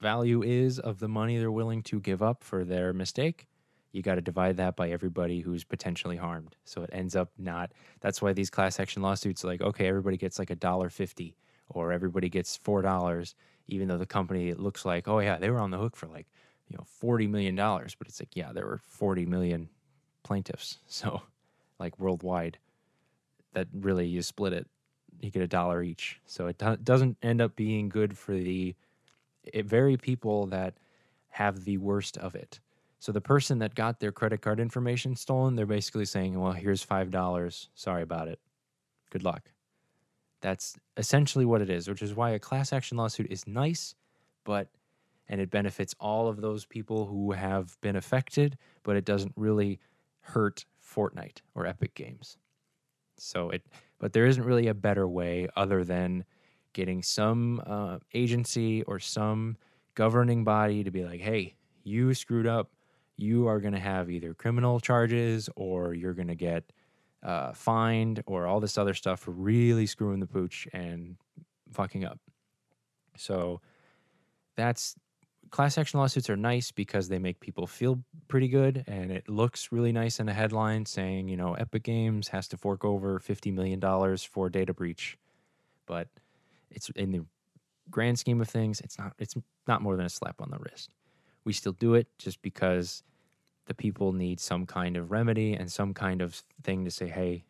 value 0.00 0.42
is 0.42 0.78
of 0.78 0.98
the 0.98 1.08
money 1.08 1.38
they're 1.38 1.50
willing 1.50 1.82
to 1.82 2.00
give 2.00 2.22
up 2.22 2.42
for 2.42 2.64
their 2.64 2.92
mistake, 2.92 3.46
you 3.92 4.02
got 4.02 4.16
to 4.16 4.20
divide 4.20 4.56
that 4.56 4.74
by 4.74 4.90
everybody 4.90 5.40
who's 5.40 5.64
potentially 5.64 6.16
harmed. 6.16 6.56
So 6.64 6.82
it 6.82 6.90
ends 6.92 7.14
up 7.14 7.30
not. 7.38 7.72
That's 8.00 8.20
why 8.22 8.32
these 8.32 8.50
class 8.50 8.80
action 8.80 9.02
lawsuits, 9.02 9.44
like, 9.44 9.60
okay, 9.60 9.86
everybody 9.86 10.16
gets 10.16 10.38
like 10.38 10.50
a 10.50 10.56
dollar 10.56 10.88
fifty, 10.90 11.36
or 11.68 11.92
everybody 11.92 12.28
gets 12.28 12.56
four 12.56 12.82
dollars, 12.82 13.34
even 13.68 13.88
though 13.88 13.98
the 13.98 14.06
company 14.06 14.48
it 14.48 14.58
looks 14.58 14.84
like, 14.84 15.08
oh 15.08 15.20
yeah, 15.20 15.36
they 15.36 15.50
were 15.50 15.60
on 15.60 15.70
the 15.70 15.78
hook 15.78 15.94
for 15.94 16.06
like, 16.06 16.26
you 16.68 16.76
know, 16.76 16.84
forty 16.86 17.26
million 17.26 17.54
dollars, 17.54 17.94
but 17.94 18.08
it's 18.08 18.20
like, 18.20 18.34
yeah, 18.34 18.52
there 18.52 18.66
were 18.66 18.78
forty 18.78 19.26
million 19.26 19.68
plaintiffs, 20.22 20.78
so 20.86 21.22
like 21.78 21.98
worldwide, 21.98 22.58
that 23.52 23.68
really 23.72 24.06
you 24.06 24.22
split 24.22 24.52
it, 24.52 24.66
you 25.20 25.30
get 25.30 25.42
a 25.42 25.48
dollar 25.48 25.82
each. 25.82 26.20
So 26.26 26.46
it 26.46 26.58
do- 26.58 26.76
doesn't 26.76 27.16
end 27.22 27.40
up 27.40 27.56
being 27.56 27.88
good 27.88 28.16
for 28.16 28.32
the 28.32 28.74
it, 29.44 29.66
very 29.66 29.96
people 29.96 30.46
that 30.46 30.74
have 31.30 31.64
the 31.64 31.78
worst 31.78 32.16
of 32.18 32.34
it. 32.34 32.60
So 32.98 33.10
the 33.10 33.20
person 33.20 33.58
that 33.58 33.74
got 33.74 33.98
their 33.98 34.12
credit 34.12 34.42
card 34.42 34.60
information 34.60 35.16
stolen, 35.16 35.56
they're 35.56 35.66
basically 35.66 36.04
saying, 36.04 36.38
well, 36.38 36.52
here's 36.52 36.84
$5. 36.86 37.68
Sorry 37.74 38.02
about 38.02 38.28
it. 38.28 38.38
Good 39.10 39.24
luck. 39.24 39.50
That's 40.40 40.76
essentially 40.96 41.44
what 41.44 41.62
it 41.62 41.70
is, 41.70 41.88
which 41.88 42.02
is 42.02 42.14
why 42.14 42.30
a 42.30 42.38
class 42.38 42.72
action 42.72 42.96
lawsuit 42.96 43.26
is 43.30 43.46
nice, 43.46 43.94
but 44.44 44.68
and 45.28 45.40
it 45.40 45.50
benefits 45.50 45.94
all 45.98 46.28
of 46.28 46.40
those 46.40 46.64
people 46.66 47.06
who 47.06 47.32
have 47.32 47.80
been 47.80 47.96
affected, 47.96 48.58
but 48.82 48.96
it 48.96 49.04
doesn't 49.04 49.32
really 49.36 49.80
hurt 50.20 50.66
Fortnite 50.84 51.38
or 51.54 51.66
Epic 51.66 51.94
Games. 51.94 52.38
So 53.22 53.50
it, 53.50 53.62
but 53.98 54.12
there 54.12 54.26
isn't 54.26 54.44
really 54.44 54.68
a 54.68 54.74
better 54.74 55.06
way 55.06 55.48
other 55.56 55.84
than 55.84 56.24
getting 56.72 57.02
some 57.02 57.62
uh, 57.66 57.98
agency 58.14 58.82
or 58.84 58.98
some 58.98 59.56
governing 59.94 60.44
body 60.44 60.84
to 60.84 60.90
be 60.90 61.04
like, 61.04 61.20
hey, 61.20 61.54
you 61.84 62.14
screwed 62.14 62.46
up 62.46 62.70
you 63.16 63.46
are 63.46 63.60
going 63.60 63.74
to 63.74 63.80
have 63.80 64.10
either 64.10 64.34
criminal 64.34 64.80
charges 64.80 65.48
or 65.56 65.94
you're 65.94 66.14
going 66.14 66.28
to 66.28 66.34
get 66.34 66.72
uh, 67.22 67.52
fined 67.52 68.22
or 68.26 68.46
all 68.46 68.60
this 68.60 68.76
other 68.76 68.94
stuff 68.94 69.20
for 69.20 69.30
really 69.30 69.86
screwing 69.86 70.20
the 70.20 70.26
pooch 70.26 70.66
and 70.72 71.16
fucking 71.70 72.04
up. 72.04 72.18
So 73.16 73.60
that's 74.56 74.96
class 75.52 75.76
action 75.76 76.00
lawsuits 76.00 76.30
are 76.30 76.36
nice 76.36 76.72
because 76.72 77.08
they 77.08 77.18
make 77.18 77.38
people 77.38 77.66
feel 77.66 78.02
pretty 78.26 78.48
good 78.48 78.84
and 78.88 79.12
it 79.12 79.28
looks 79.28 79.70
really 79.70 79.92
nice 79.92 80.18
in 80.18 80.28
a 80.28 80.32
headline 80.32 80.86
saying, 80.86 81.28
you 81.28 81.36
know, 81.36 81.52
Epic 81.54 81.82
Games 81.84 82.28
has 82.28 82.48
to 82.48 82.56
fork 82.56 82.84
over 82.84 83.20
$50 83.20 83.52
million 83.52 84.16
for 84.16 84.48
data 84.48 84.72
breach. 84.72 85.18
But 85.86 86.08
it's 86.70 86.88
in 86.96 87.12
the 87.12 87.24
grand 87.90 88.18
scheme 88.18 88.40
of 88.40 88.48
things, 88.48 88.80
it's 88.80 88.98
not 88.98 89.12
it's 89.18 89.34
not 89.68 89.82
more 89.82 89.94
than 89.96 90.06
a 90.06 90.10
slap 90.10 90.40
on 90.40 90.50
the 90.50 90.58
wrist. 90.58 90.90
We 91.44 91.52
still 91.52 91.72
do 91.72 91.94
it 91.94 92.08
just 92.18 92.40
because 92.40 93.02
the 93.66 93.74
people 93.74 94.12
need 94.12 94.40
some 94.40 94.64
kind 94.64 94.96
of 94.96 95.10
remedy 95.10 95.52
and 95.52 95.70
some 95.70 95.92
kind 95.92 96.22
of 96.22 96.42
thing 96.62 96.84
to 96.86 96.90
say, 96.90 97.08
hey, 97.08 97.44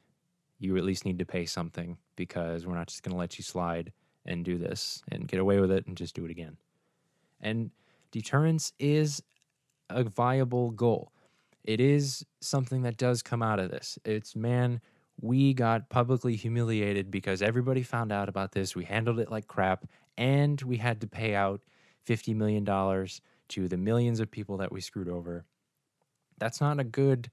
you 0.58 0.76
at 0.76 0.84
least 0.84 1.04
need 1.04 1.20
to 1.20 1.24
pay 1.24 1.46
something 1.46 1.98
because 2.16 2.66
we're 2.66 2.74
not 2.74 2.88
just 2.88 3.04
going 3.04 3.12
to 3.12 3.18
let 3.18 3.38
you 3.38 3.44
slide 3.44 3.92
and 4.26 4.44
do 4.44 4.58
this 4.58 5.02
and 5.10 5.28
get 5.28 5.38
away 5.38 5.60
with 5.60 5.70
it 5.70 5.86
and 5.86 5.96
just 5.96 6.14
do 6.14 6.24
it 6.24 6.30
again. 6.30 6.56
And 7.40 7.70
deterrence 8.12 8.72
is 8.78 9.20
a 9.90 10.04
viable 10.04 10.70
goal. 10.70 11.12
It 11.64 11.80
is 11.80 12.24
something 12.40 12.82
that 12.82 12.96
does 12.96 13.22
come 13.22 13.42
out 13.42 13.58
of 13.58 13.70
this. 13.70 13.98
It's, 14.04 14.36
man, 14.36 14.80
we 15.20 15.54
got 15.54 15.88
publicly 15.90 16.36
humiliated 16.36 17.10
because 17.10 17.42
everybody 17.42 17.82
found 17.82 18.12
out 18.12 18.28
about 18.28 18.52
this. 18.52 18.76
We 18.76 18.84
handled 18.84 19.18
it 19.18 19.30
like 19.30 19.48
crap, 19.48 19.86
and 20.16 20.60
we 20.62 20.76
had 20.76 21.00
to 21.00 21.08
pay 21.08 21.34
out 21.34 21.60
$50 22.08 22.34
million 22.36 22.64
to 22.64 23.68
the 23.68 23.76
millions 23.76 24.20
of 24.20 24.30
people 24.30 24.56
that 24.58 24.70
we 24.72 24.80
screwed 24.80 25.08
over 25.08 25.44
that's 26.42 26.60
not 26.60 26.80
a 26.80 26.84
good 26.84 27.30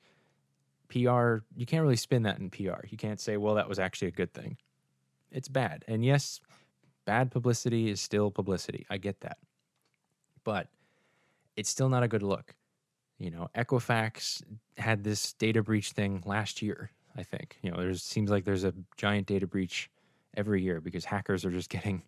PR. 0.87 1.37
You 1.55 1.65
can't 1.65 1.81
really 1.81 1.95
spin 1.95 2.23
that 2.23 2.37
in 2.37 2.51
PR. 2.51 2.85
You 2.87 2.97
can't 2.97 3.19
say, 3.19 3.37
well, 3.37 3.55
that 3.55 3.67
was 3.67 3.79
actually 3.79 4.09
a 4.09 4.11
good 4.11 4.33
thing. 4.33 4.57
It's 5.31 5.47
bad. 5.47 5.83
And 5.87 6.05
yes, 6.05 6.39
bad 7.05 7.31
publicity 7.31 7.89
is 7.89 7.99
still 7.99 8.29
publicity. 8.29 8.85
I 8.89 8.97
get 8.97 9.21
that. 9.21 9.37
But 10.43 10.67
it's 11.55 11.69
still 11.69 11.89
not 11.89 12.03
a 12.03 12.07
good 12.07 12.23
look. 12.23 12.55
You 13.17 13.31
know, 13.31 13.49
Equifax 13.55 14.41
had 14.77 15.03
this 15.03 15.33
data 15.33 15.61
breach 15.61 15.91
thing 15.91 16.23
last 16.25 16.61
year, 16.61 16.91
I 17.17 17.23
think. 17.23 17.57
You 17.61 17.71
know, 17.71 17.77
there's 17.77 18.01
seems 18.01 18.29
like 18.29 18.45
there's 18.45 18.63
a 18.63 18.73
giant 18.97 19.27
data 19.27 19.45
breach 19.45 19.89
every 20.37 20.61
year 20.61 20.79
because 20.79 21.05
hackers 21.05 21.43
are 21.45 21.51
just 21.51 21.69
getting 21.69 22.03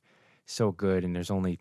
so 0.45 0.71
good 0.71 1.03
and 1.03 1.15
there's 1.15 1.31
only 1.31 1.59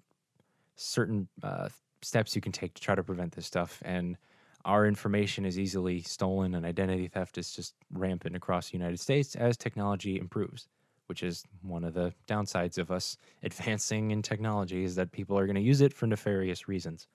certain 0.77 1.29
uh, 1.43 1.69
steps 2.03 2.35
you 2.35 2.41
can 2.41 2.53
take 2.53 2.75
to 2.75 2.81
try 2.81 2.95
to 2.95 3.03
prevent 3.03 3.33
this 3.33 3.47
stuff. 3.47 3.83
And 3.85 4.17
our 4.65 4.87
information 4.87 5.45
is 5.45 5.59
easily 5.59 6.03
stolen 6.03 6.55
and 6.55 6.67
identity 6.67 7.09
theft 7.09 7.39
is 7.39 7.53
just 7.53 7.75
rampant 7.93 8.37
across 8.37 8.71
the 8.71 8.79
United 8.79 9.01
States 9.01 9.35
as 9.35 9.57
technology 9.57 10.19
improves, 10.19 10.69
which 11.11 11.25
is 11.25 11.43
one 11.63 11.83
of 11.83 11.93
the 11.93 12.15
downsides 12.29 12.79
of 12.79 12.93
us 12.93 13.17
advancing 13.43 14.13
in 14.13 14.23
technology 14.23 14.85
is 14.85 14.95
that 14.95 15.11
people 15.11 15.37
are 15.37 15.45
going 15.45 15.57
to 15.57 15.61
use 15.61 15.81
it 15.81 15.93
for 15.93 16.07
nefarious 16.07 16.69
reasons. 16.69 17.09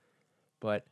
But 0.60 0.84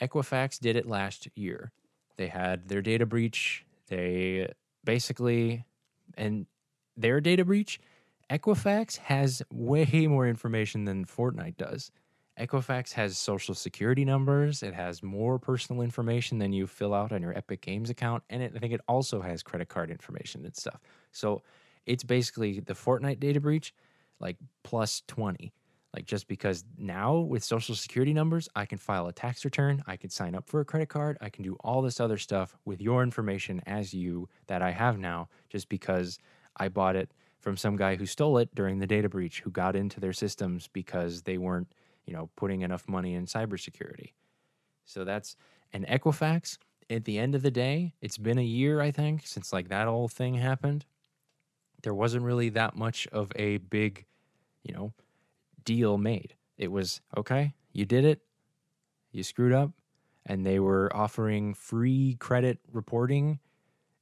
Equifax 0.00 0.60
did 0.60 0.76
it 0.76 0.86
last 0.86 1.26
year. 1.34 1.72
They 2.16 2.28
had 2.28 2.68
their 2.68 2.82
data 2.82 3.04
breach. 3.04 3.66
They 3.88 4.48
basically, 4.84 5.64
and 6.16 6.46
their 6.96 7.20
data 7.20 7.44
breach, 7.44 7.80
Equifax 8.30 8.98
has 8.98 9.42
way 9.50 10.06
more 10.06 10.28
information 10.28 10.84
than 10.84 11.06
Fortnite 11.06 11.56
does. 11.56 11.90
Equifax 12.38 12.92
has 12.92 13.18
social 13.18 13.56
security 13.56 14.04
numbers. 14.04 14.62
It 14.62 14.74
has 14.74 15.02
more 15.02 15.40
personal 15.40 15.82
information 15.82 16.38
than 16.38 16.52
you 16.52 16.68
fill 16.68 16.94
out 16.94 17.10
on 17.10 17.22
your 17.22 17.36
Epic 17.36 17.60
Games 17.60 17.90
account. 17.90 18.22
And 18.30 18.40
it, 18.40 18.52
I 18.54 18.60
think 18.60 18.72
it 18.72 18.82
also 18.86 19.20
has 19.20 19.42
credit 19.42 19.68
card 19.68 19.90
information 19.90 20.44
and 20.44 20.54
stuff. 20.54 20.78
So 21.10 21.42
it's 21.86 22.04
basically 22.04 22.60
the 22.60 22.74
Fortnite 22.74 23.20
data 23.20 23.40
breach, 23.40 23.74
like 24.20 24.36
plus 24.62 25.02
20. 25.08 25.52
Like 25.94 26.06
just 26.06 26.26
because 26.26 26.64
now 26.76 27.18
with 27.18 27.44
social 27.44 27.76
security 27.76 28.12
numbers, 28.12 28.48
I 28.56 28.66
can 28.66 28.78
file 28.78 29.06
a 29.06 29.12
tax 29.12 29.44
return, 29.44 29.82
I 29.86 29.96
can 29.96 30.10
sign 30.10 30.34
up 30.34 30.48
for 30.48 30.60
a 30.60 30.64
credit 30.64 30.88
card, 30.88 31.16
I 31.20 31.28
can 31.28 31.44
do 31.44 31.56
all 31.60 31.82
this 31.82 32.00
other 32.00 32.18
stuff 32.18 32.56
with 32.64 32.80
your 32.80 33.04
information 33.04 33.62
as 33.66 33.94
you 33.94 34.28
that 34.48 34.60
I 34.60 34.72
have 34.72 34.98
now 34.98 35.28
just 35.48 35.68
because 35.68 36.18
I 36.56 36.68
bought 36.68 36.96
it 36.96 37.12
from 37.38 37.56
some 37.56 37.76
guy 37.76 37.94
who 37.94 38.06
stole 38.06 38.38
it 38.38 38.52
during 38.56 38.78
the 38.78 38.86
data 38.88 39.08
breach, 39.08 39.40
who 39.40 39.50
got 39.50 39.76
into 39.76 40.00
their 40.00 40.12
systems 40.12 40.68
because 40.72 41.22
they 41.22 41.38
weren't, 41.38 41.72
you 42.06 42.12
know, 42.12 42.28
putting 42.34 42.62
enough 42.62 42.88
money 42.88 43.14
in 43.14 43.26
cybersecurity. 43.26 44.14
So 44.86 45.04
that's 45.04 45.36
an 45.72 45.84
Equifax. 45.88 46.58
At 46.90 47.04
the 47.04 47.18
end 47.18 47.34
of 47.34 47.42
the 47.42 47.50
day, 47.50 47.94
it's 48.00 48.18
been 48.18 48.38
a 48.38 48.44
year, 48.44 48.80
I 48.80 48.90
think, 48.90 49.26
since 49.26 49.52
like 49.52 49.68
that 49.68 49.86
whole 49.86 50.08
thing 50.08 50.34
happened. 50.34 50.84
There 51.84 51.94
wasn't 51.94 52.24
really 52.24 52.48
that 52.48 52.76
much 52.76 53.06
of 53.08 53.30
a 53.36 53.58
big, 53.58 54.06
you 54.62 54.74
know, 54.74 54.94
deal 55.64 55.98
made. 55.98 56.34
It 56.56 56.72
was 56.72 57.02
okay, 57.14 57.52
you 57.72 57.84
did 57.84 58.06
it, 58.06 58.20
you 59.12 59.22
screwed 59.22 59.52
up, 59.52 59.70
and 60.24 60.46
they 60.46 60.58
were 60.58 60.90
offering 60.96 61.52
free 61.52 62.16
credit 62.18 62.58
reporting, 62.72 63.38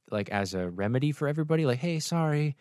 like 0.09 0.29
as 0.29 0.53
a 0.53 0.69
remedy 0.69 1.11
for 1.11 1.27
everybody. 1.27 1.65
Like, 1.65 1.79
hey, 1.79 1.99
sorry 1.99 2.55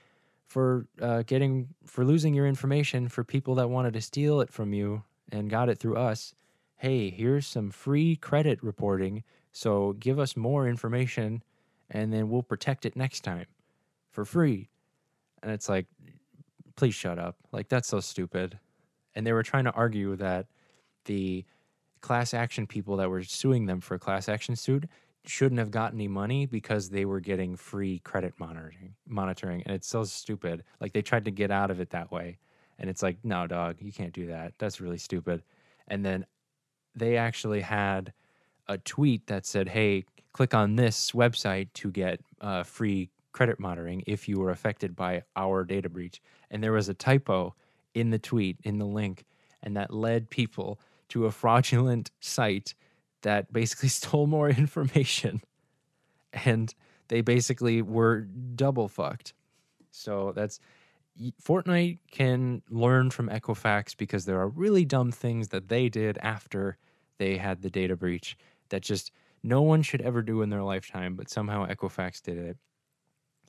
for 0.49 0.87
uh, 1.01 1.23
getting 1.23 1.69
for 1.87 2.05
losing 2.05 2.35
your 2.35 2.49
information 2.49 3.09
for 3.09 3.23
people 3.23 3.55
that 3.55 3.71
wanted 3.71 3.95
to 3.95 4.01
steal 4.01 4.41
it 4.41 4.53
from 4.53 4.73
you 4.75 5.05
and 5.31 5.49
got 5.49 5.69
it 5.69 5.79
through 5.79 5.97
us. 5.97 6.35
Hey, 6.75 7.11
here's 7.11 7.47
some 7.47 7.71
free 7.71 8.17
credit 8.17 8.61
reporting. 8.61 9.23
So 9.53 9.93
give 9.93 10.19
us 10.19 10.37
more 10.37 10.67
information, 10.67 11.45
and 11.89 12.13
then 12.13 12.29
we'll 12.29 12.43
protect 12.43 12.85
it 12.85 12.97
next 12.97 13.21
time 13.21 13.47
for 14.11 14.25
free. 14.25 14.72
And 15.43 15.51
it's 15.53 15.69
like, 15.69 15.87
please 16.77 16.95
shut 16.95 17.19
up. 17.19 17.37
Like 17.53 17.69
that's 17.69 17.89
so 17.89 18.01
stupid. 18.01 18.59
And 19.15 19.27
they 19.27 19.33
were 19.33 19.43
trying 19.43 19.65
to 19.65 19.73
argue 19.73 20.17
that 20.17 20.47
the 21.05 21.45
class 22.01 22.35
action 22.35 22.67
people 22.67 22.97
that 22.97 23.11
were 23.11 23.23
suing 23.23 23.67
them 23.67 23.81
for 23.81 23.95
a 23.95 23.99
class 23.99 24.29
action 24.29 24.57
suit 24.57 24.85
shouldn't 25.25 25.61
have 25.61 25.71
gotten 25.71 25.99
any 25.99 26.09
money 26.09 26.47
because 26.47 26.91
they 26.91 27.05
were 27.05 27.21
getting 27.21 27.57
free 27.57 28.01
credit 28.01 28.35
monitoring 28.39 28.95
monitoring 29.07 29.63
and 29.65 29.75
it's 29.75 29.87
so 29.87 30.03
stupid. 30.03 30.65
Like 30.81 30.93
they 30.93 31.03
tried 31.03 31.25
to 31.27 31.31
get 31.31 31.51
out 31.51 31.71
of 31.71 31.81
it 31.81 31.91
that 31.91 32.11
way 32.11 32.39
and 32.79 32.91
it's 32.91 33.03
like 33.03 33.19
no 33.23 33.47
dog 33.47 33.77
you 33.79 33.93
can't 33.93 34.13
do 34.13 34.27
that. 34.27 34.55
That's 34.59 34.81
really 34.81 34.99
stupid. 34.99 35.45
And 35.87 36.05
then 36.05 36.27
they 36.97 37.17
actually 37.17 37.61
had 37.61 38.13
a 38.69 38.79
tweet 38.79 39.27
that 39.29 39.47
said 39.47 39.69
hey 39.69 40.05
click 40.33 40.55
on 40.55 40.75
this 40.75 41.13
website 41.13 41.69
to 41.75 41.91
get 41.91 42.21
uh, 42.41 42.65
free 42.65 43.11
credit 43.33 43.59
monitoring 43.59 44.03
if 44.07 44.29
you 44.29 44.39
were 44.39 44.51
affected 44.51 44.95
by 44.95 45.23
our 45.37 45.65
data 45.65 45.89
breach 45.89 46.21
and 46.51 46.63
there 46.63 46.73
was 46.73 46.89
a 46.89 46.95
typo 46.95 47.55
in 47.95 48.11
the 48.11 48.19
tweet, 48.19 48.59
in 48.63 48.79
the 48.79 48.87
link, 48.87 49.25
and 49.63 49.77
that 49.77 49.93
led 49.93 50.31
people 50.31 50.81
to 51.09 51.27
a 51.27 51.31
fraudulent 51.31 52.11
site 52.21 52.75
that 53.23 53.53
basically 53.53 53.89
stole 54.01 54.27
more 54.27 54.49
information. 54.49 55.41
And 56.33 56.75
they 57.09 57.21
basically 57.21 57.83
were 57.83 58.21
double 58.21 58.89
fucked. 58.89 59.35
So 59.91 60.33
that's 60.35 60.61
Fortnite 61.43 61.99
can 62.11 62.63
learn 62.71 63.11
from 63.11 63.29
Equifax 63.29 63.97
because 63.97 64.25
there 64.25 64.41
are 64.41 64.49
really 64.49 64.85
dumb 64.85 65.13
things 65.13 65.49
that 65.49 65.69
they 65.69 65.89
did 65.91 66.19
after 66.23 66.79
they 67.19 67.37
had 67.37 67.61
the 67.61 67.71
data 67.71 67.97
breach 67.97 68.37
that 68.71 68.83
just 68.83 69.13
no 69.43 69.61
one 69.61 69.83
should 69.83 70.01
ever 70.01 70.23
do 70.23 70.41
in 70.41 70.49
their 70.49 70.63
lifetime, 70.63 71.15
but 71.15 71.29
somehow 71.29 71.67
Equifax 71.67 72.23
did 72.23 72.39
it. 72.39 72.57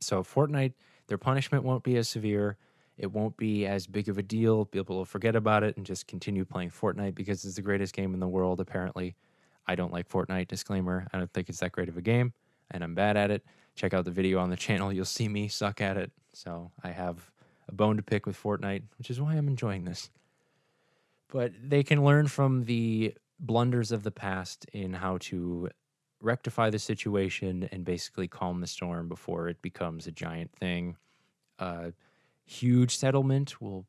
So 0.05 0.23
Fortnite, 0.23 0.73
their 1.07 1.17
punishment 1.17 1.63
won't 1.63 1.83
be 1.83 1.97
as 1.97 2.09
severe 2.09 2.57
it 2.97 3.11
won't 3.11 3.37
be 3.37 3.65
as 3.65 3.87
big 3.87 4.07
of 4.07 4.17
a 4.17 4.23
deal. 4.23 4.65
People 4.65 4.97
will 4.97 5.05
forget 5.05 5.35
about 5.35 5.63
it 5.63 5.77
and 5.77 5.85
just 5.85 6.07
continue 6.07 6.45
playing 6.45 6.69
Fortnite 6.69 7.15
because 7.15 7.43
it's 7.43 7.55
the 7.55 7.61
greatest 7.61 7.93
game 7.93 8.13
in 8.13 8.19
the 8.19 8.27
world, 8.27 8.59
apparently. 8.59 9.15
I 9.65 9.75
don't 9.75 9.91
like 9.91 10.07
Fortnite, 10.07 10.47
disclaimer. 10.47 11.07
I 11.11 11.17
don't 11.17 11.31
think 11.33 11.49
it's 11.49 11.59
that 11.59 11.71
great 11.71 11.89
of 11.89 11.97
a 11.97 12.01
game, 12.01 12.33
and 12.69 12.83
I'm 12.83 12.93
bad 12.93 13.17
at 13.17 13.31
it. 13.31 13.43
Check 13.75 13.93
out 13.93 14.05
the 14.05 14.11
video 14.11 14.39
on 14.39 14.49
the 14.49 14.55
channel. 14.55 14.93
You'll 14.93 15.05
see 15.05 15.27
me 15.27 15.47
suck 15.47 15.81
at 15.81 15.97
it. 15.97 16.11
So 16.33 16.71
I 16.83 16.89
have 16.89 17.31
a 17.67 17.73
bone 17.73 17.97
to 17.97 18.03
pick 18.03 18.25
with 18.25 18.41
Fortnite, 18.41 18.83
which 18.97 19.09
is 19.09 19.19
why 19.19 19.35
I'm 19.35 19.47
enjoying 19.47 19.85
this. 19.85 20.09
But 21.29 21.53
they 21.63 21.81
can 21.81 22.03
learn 22.03 22.27
from 22.27 22.65
the 22.65 23.15
blunders 23.39 23.91
of 23.91 24.03
the 24.03 24.11
past 24.11 24.65
in 24.71 24.93
how 24.93 25.17
to 25.21 25.69
rectify 26.23 26.69
the 26.69 26.79
situation 26.79 27.67
and 27.71 27.83
basically 27.83 28.27
calm 28.27 28.61
the 28.61 28.67
storm 28.67 29.07
before 29.07 29.49
it 29.49 29.61
becomes 29.61 30.07
a 30.07 30.11
giant 30.11 30.51
thing. 30.51 30.95
Uh, 31.59 31.91
huge 32.45 32.97
settlement 32.97 33.61
will 33.61 33.85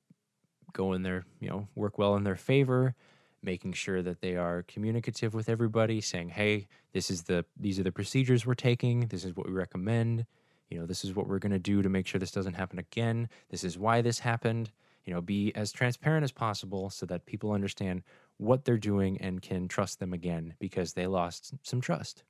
go 0.73 0.93
in 0.93 1.03
their, 1.03 1.25
you 1.41 1.49
know, 1.49 1.69
work 1.75 1.97
well 1.97 2.17
in 2.17 2.25
their 2.25 2.37
favor, 2.37 2.95
making 3.43 3.73
sure 3.73 4.03
that 4.03 4.21
they 4.21 4.37
are 4.37 4.65
communicative 4.65 5.33
with 5.33 5.49
everybody, 5.49 6.01
saying, 6.01 6.31
"Hey, 6.31 6.67
this 6.93 7.11
is 7.11 7.23
the 7.23 7.45
these 7.57 7.79
are 7.79 7.85
the 7.85 7.93
procedures 7.93 8.45
we're 8.45 8.55
taking. 8.55 9.07
This 9.07 9.25
is 9.25 9.37
what 9.37 9.47
we 9.47 9.53
recommend. 9.53 10.27
You 10.71 10.81
know, 10.81 10.87
this 10.87 11.05
is 11.05 11.15
what 11.15 11.29
we're 11.29 11.39
going 11.39 11.53
to 11.53 11.59
do 11.59 11.83
to 11.83 11.89
make 11.89 12.07
sure 12.07 12.19
this 12.19 12.33
doesn't 12.33 12.55
happen 12.55 12.79
again. 12.79 13.29
This 13.51 13.65
is 13.65 13.79
why 13.79 14.03
this 14.03 14.21
happened." 14.21 14.73
You 15.05 15.13
know, 15.13 15.21
be 15.21 15.53
as 15.55 15.71
transparent 15.73 16.25
as 16.25 16.33
possible 16.33 16.91
so 16.91 17.07
that 17.07 17.27
people 17.27 17.53
understand 17.53 18.03
what 18.39 18.65
they're 18.65 18.79
doing 18.79 19.21
and 19.21 19.43
can 19.43 19.69
trust 19.69 20.01
them 20.01 20.13
again 20.13 20.55
because 20.59 20.95
they 20.95 21.07
lost 21.07 21.55
some 21.63 21.81
trust. 21.81 22.25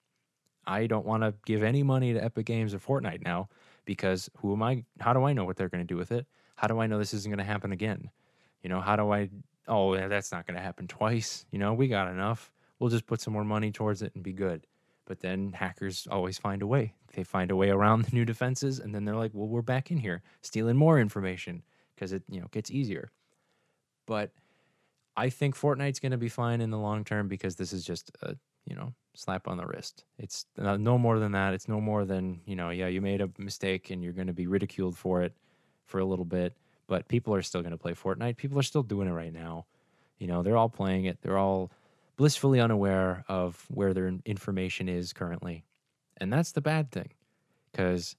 I 0.66 0.86
don't 0.86 1.06
want 1.06 1.22
to 1.22 1.34
give 1.46 1.62
any 1.62 1.82
money 1.82 2.12
to 2.12 2.24
Epic 2.24 2.46
Games 2.46 2.74
or 2.74 2.78
Fortnite 2.78 3.22
now 3.22 3.48
because 3.84 4.30
who 4.38 4.52
am 4.52 4.62
I? 4.62 4.84
How 5.00 5.12
do 5.12 5.24
I 5.24 5.32
know 5.32 5.44
what 5.44 5.56
they're 5.56 5.68
going 5.68 5.86
to 5.86 5.92
do 5.92 5.96
with 5.96 6.12
it? 6.12 6.26
How 6.56 6.66
do 6.66 6.80
I 6.80 6.86
know 6.86 6.98
this 6.98 7.14
isn't 7.14 7.30
going 7.30 7.38
to 7.38 7.44
happen 7.44 7.72
again? 7.72 8.10
You 8.62 8.70
know, 8.70 8.80
how 8.80 8.96
do 8.96 9.12
I? 9.12 9.30
Oh, 9.68 9.96
that's 9.96 10.32
not 10.32 10.46
going 10.46 10.56
to 10.56 10.62
happen 10.62 10.88
twice. 10.88 11.46
You 11.50 11.58
know, 11.58 11.74
we 11.74 11.88
got 11.88 12.08
enough. 12.08 12.50
We'll 12.78 12.90
just 12.90 13.06
put 13.06 13.20
some 13.20 13.32
more 13.32 13.44
money 13.44 13.72
towards 13.72 14.02
it 14.02 14.14
and 14.14 14.22
be 14.24 14.32
good. 14.32 14.66
But 15.06 15.20
then 15.20 15.52
hackers 15.52 16.08
always 16.10 16.38
find 16.38 16.62
a 16.62 16.66
way. 16.66 16.94
They 17.14 17.24
find 17.24 17.50
a 17.50 17.56
way 17.56 17.68
around 17.68 18.04
the 18.04 18.16
new 18.16 18.24
defenses, 18.24 18.78
and 18.78 18.94
then 18.94 19.04
they're 19.04 19.16
like, 19.16 19.32
"Well, 19.34 19.48
we're 19.48 19.62
back 19.62 19.90
in 19.90 19.98
here 19.98 20.22
stealing 20.40 20.76
more 20.76 20.98
information 20.98 21.62
because 21.94 22.12
it 22.12 22.22
you 22.28 22.40
know 22.40 22.48
gets 22.50 22.70
easier." 22.70 23.10
But 24.06 24.32
I 25.16 25.30
think 25.30 25.56
Fortnite's 25.56 26.00
going 26.00 26.12
to 26.12 26.18
be 26.18 26.28
fine 26.28 26.60
in 26.60 26.70
the 26.70 26.78
long 26.78 27.04
term 27.04 27.28
because 27.28 27.56
this 27.56 27.72
is 27.72 27.84
just 27.84 28.10
a 28.22 28.36
you 28.66 28.74
know 28.74 28.94
slap 29.14 29.48
on 29.48 29.56
the 29.56 29.66
wrist. 29.66 30.04
It's 30.18 30.46
no 30.58 30.98
more 30.98 31.18
than 31.18 31.32
that. 31.32 31.54
It's 31.54 31.68
no 31.68 31.80
more 31.80 32.04
than, 32.04 32.40
you 32.44 32.56
know, 32.56 32.70
yeah, 32.70 32.88
you 32.88 33.00
made 33.00 33.20
a 33.20 33.30
mistake 33.38 33.90
and 33.90 34.02
you're 34.02 34.12
going 34.12 34.26
to 34.26 34.32
be 34.32 34.46
ridiculed 34.46 34.96
for 34.96 35.22
it 35.22 35.32
for 35.86 36.00
a 36.00 36.04
little 36.04 36.24
bit, 36.24 36.56
but 36.86 37.08
people 37.08 37.34
are 37.34 37.42
still 37.42 37.62
going 37.62 37.72
to 37.72 37.78
play 37.78 37.92
Fortnite. 37.92 38.36
People 38.36 38.58
are 38.58 38.64
still 38.64 38.82
doing 38.82 39.08
it 39.08 39.12
right 39.12 39.32
now. 39.32 39.66
You 40.18 40.26
know, 40.26 40.42
they're 40.42 40.56
all 40.56 40.68
playing 40.68 41.04
it. 41.06 41.18
They're 41.22 41.38
all 41.38 41.70
blissfully 42.16 42.60
unaware 42.60 43.24
of 43.28 43.64
where 43.68 43.94
their 43.94 44.12
information 44.24 44.88
is 44.88 45.12
currently. 45.12 45.64
And 46.16 46.32
that's 46.32 46.52
the 46.52 46.60
bad 46.60 46.90
thing 46.90 47.10
because 47.70 48.16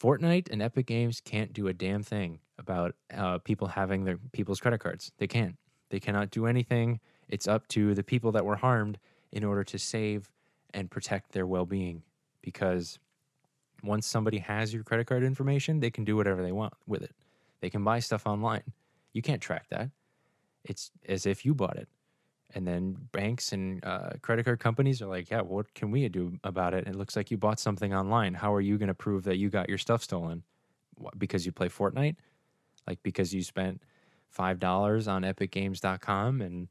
Fortnite 0.00 0.50
and 0.50 0.62
Epic 0.62 0.86
Games 0.86 1.20
can't 1.20 1.52
do 1.52 1.68
a 1.68 1.72
damn 1.72 2.02
thing 2.02 2.40
about 2.58 2.94
uh, 3.14 3.38
people 3.38 3.68
having 3.68 4.04
their 4.04 4.18
people's 4.32 4.60
credit 4.60 4.78
cards. 4.78 5.12
They 5.18 5.26
can't. 5.26 5.56
They 5.90 6.00
cannot 6.00 6.30
do 6.30 6.46
anything. 6.46 7.00
It's 7.28 7.48
up 7.48 7.66
to 7.68 7.94
the 7.94 8.02
people 8.02 8.32
that 8.32 8.44
were 8.44 8.56
harmed 8.56 8.98
in 9.32 9.44
order 9.44 9.64
to 9.64 9.78
save 9.78 10.30
and 10.72 10.90
protect 10.90 11.32
their 11.32 11.46
well 11.46 11.66
being. 11.66 12.02
Because 12.42 12.98
once 13.82 14.06
somebody 14.06 14.38
has 14.38 14.72
your 14.72 14.82
credit 14.82 15.06
card 15.06 15.22
information, 15.22 15.80
they 15.80 15.90
can 15.90 16.04
do 16.04 16.16
whatever 16.16 16.42
they 16.42 16.52
want 16.52 16.74
with 16.86 17.02
it. 17.02 17.14
They 17.60 17.70
can 17.70 17.84
buy 17.84 18.00
stuff 18.00 18.26
online. 18.26 18.62
You 19.12 19.22
can't 19.22 19.40
track 19.40 19.66
that. 19.70 19.90
It's 20.64 20.90
as 21.08 21.26
if 21.26 21.44
you 21.44 21.54
bought 21.54 21.76
it. 21.76 21.88
And 22.54 22.66
then 22.66 22.96
banks 23.12 23.52
and 23.52 23.84
uh, 23.84 24.10
credit 24.22 24.44
card 24.44 24.60
companies 24.60 25.02
are 25.02 25.06
like, 25.06 25.30
yeah, 25.30 25.40
what 25.40 25.72
can 25.74 25.90
we 25.90 26.08
do 26.08 26.38
about 26.44 26.72
it? 26.72 26.86
It 26.86 26.94
looks 26.94 27.16
like 27.16 27.30
you 27.30 27.36
bought 27.36 27.58
something 27.58 27.92
online. 27.92 28.34
How 28.34 28.54
are 28.54 28.60
you 28.60 28.78
going 28.78 28.88
to 28.88 28.94
prove 28.94 29.24
that 29.24 29.38
you 29.38 29.50
got 29.50 29.68
your 29.68 29.78
stuff 29.78 30.02
stolen? 30.02 30.44
What, 30.96 31.18
because 31.18 31.44
you 31.44 31.52
play 31.52 31.68
Fortnite? 31.68 32.16
Like 32.86 33.02
because 33.02 33.34
you 33.34 33.42
spent 33.42 33.82
$5 34.36 35.08
on 35.08 35.22
epicgames.com 35.22 36.40
and 36.40 36.68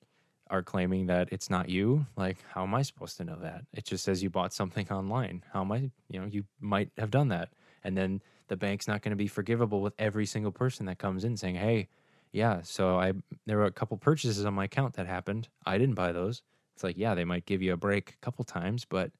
are 0.49 0.62
claiming 0.62 1.08
that 1.08 1.30
it's 1.32 1.49
not 1.49 1.69
you, 1.69 2.06
like 2.15 2.38
how 2.54 2.63
am 2.63 2.76
I 2.76 2.82
supposed 2.84 3.17
to 3.17 3.23
know 3.23 3.38
that? 3.41 3.65
It 3.73 3.86
just 3.86 4.04
says 4.04 4.21
you 4.21 4.30
bought 4.30 4.54
something 4.54 4.89
online. 4.91 5.43
How 5.52 5.62
am 5.62 5.71
I, 5.71 5.89
you 6.10 6.19
know, 6.19 6.28
you 6.28 6.45
might 6.60 6.91
have 6.97 7.12
done 7.12 7.30
that. 7.30 7.49
And 7.84 7.97
then 7.97 8.21
the 8.47 8.58
bank's 8.58 8.88
not 8.88 9.02
going 9.02 9.12
to 9.12 9.17
be 9.17 9.28
forgivable 9.28 9.82
with 9.82 9.93
every 9.97 10.26
single 10.26 10.52
person 10.52 10.86
that 10.86 10.99
comes 10.99 11.23
in 11.23 11.38
saying, 11.38 11.56
"Hey, 11.56 11.88
yeah, 12.32 12.62
so 12.62 12.99
I 12.99 13.13
there 13.45 13.58
were 13.58 13.65
a 13.65 13.71
couple 13.71 13.97
purchases 13.97 14.45
on 14.45 14.54
my 14.54 14.65
account 14.65 14.93
that 14.93 15.08
happened. 15.08 15.47
I 15.65 15.78
didn't 15.78 15.95
buy 15.95 16.12
those." 16.12 16.41
It's 16.76 16.84
like, 16.84 16.97
yeah, 16.97 17.15
they 17.15 17.26
might 17.26 17.45
give 17.45 17.62
you 17.62 17.73
a 17.73 17.78
break 17.78 18.12
a 18.12 18.26
couple 18.26 18.43
times, 18.45 18.86
but 18.86 19.12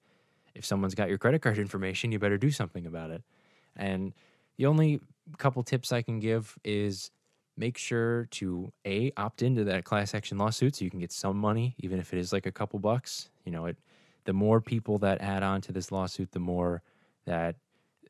if 0.56 0.65
someone's 0.65 0.95
got 0.95 1.10
your 1.10 1.17
credit 1.17 1.41
card 1.41 1.58
information, 1.58 2.12
you 2.12 2.19
better 2.19 2.38
do 2.38 2.51
something 2.51 2.86
about 2.86 3.12
it. 3.12 3.23
And 3.75 4.13
the 4.58 4.65
only 4.65 5.01
couple 5.38 5.63
tips 5.63 5.91
I 5.91 6.01
can 6.01 6.19
give 6.19 6.57
is 6.63 7.12
make 7.57 7.77
sure 7.77 8.27
to 8.31 8.71
a 8.86 9.12
opt 9.17 9.41
into 9.41 9.63
that 9.65 9.86
class 9.86 10.13
action 10.13 10.38
lawsuit 10.38 10.75
so 10.75 10.86
you 10.86 10.91
can 10.91 10.99
get 10.99 11.12
some 11.12 11.38
money 11.38 11.75
even 11.79 11.99
if 11.99 12.13
it 12.13 12.19
is 12.19 12.33
like 12.33 12.45
a 12.45 12.51
couple 12.51 12.79
bucks 12.79 13.29
you 13.45 13.51
know 13.51 13.67
it 13.67 13.77
the 14.25 14.33
more 14.33 14.59
people 14.59 14.97
that 14.97 15.21
add 15.21 15.43
on 15.43 15.62
to 15.62 15.71
this 15.71 15.91
lawsuit 15.91 16.31
the 16.31 16.39
more 16.39 16.81
that 17.25 17.55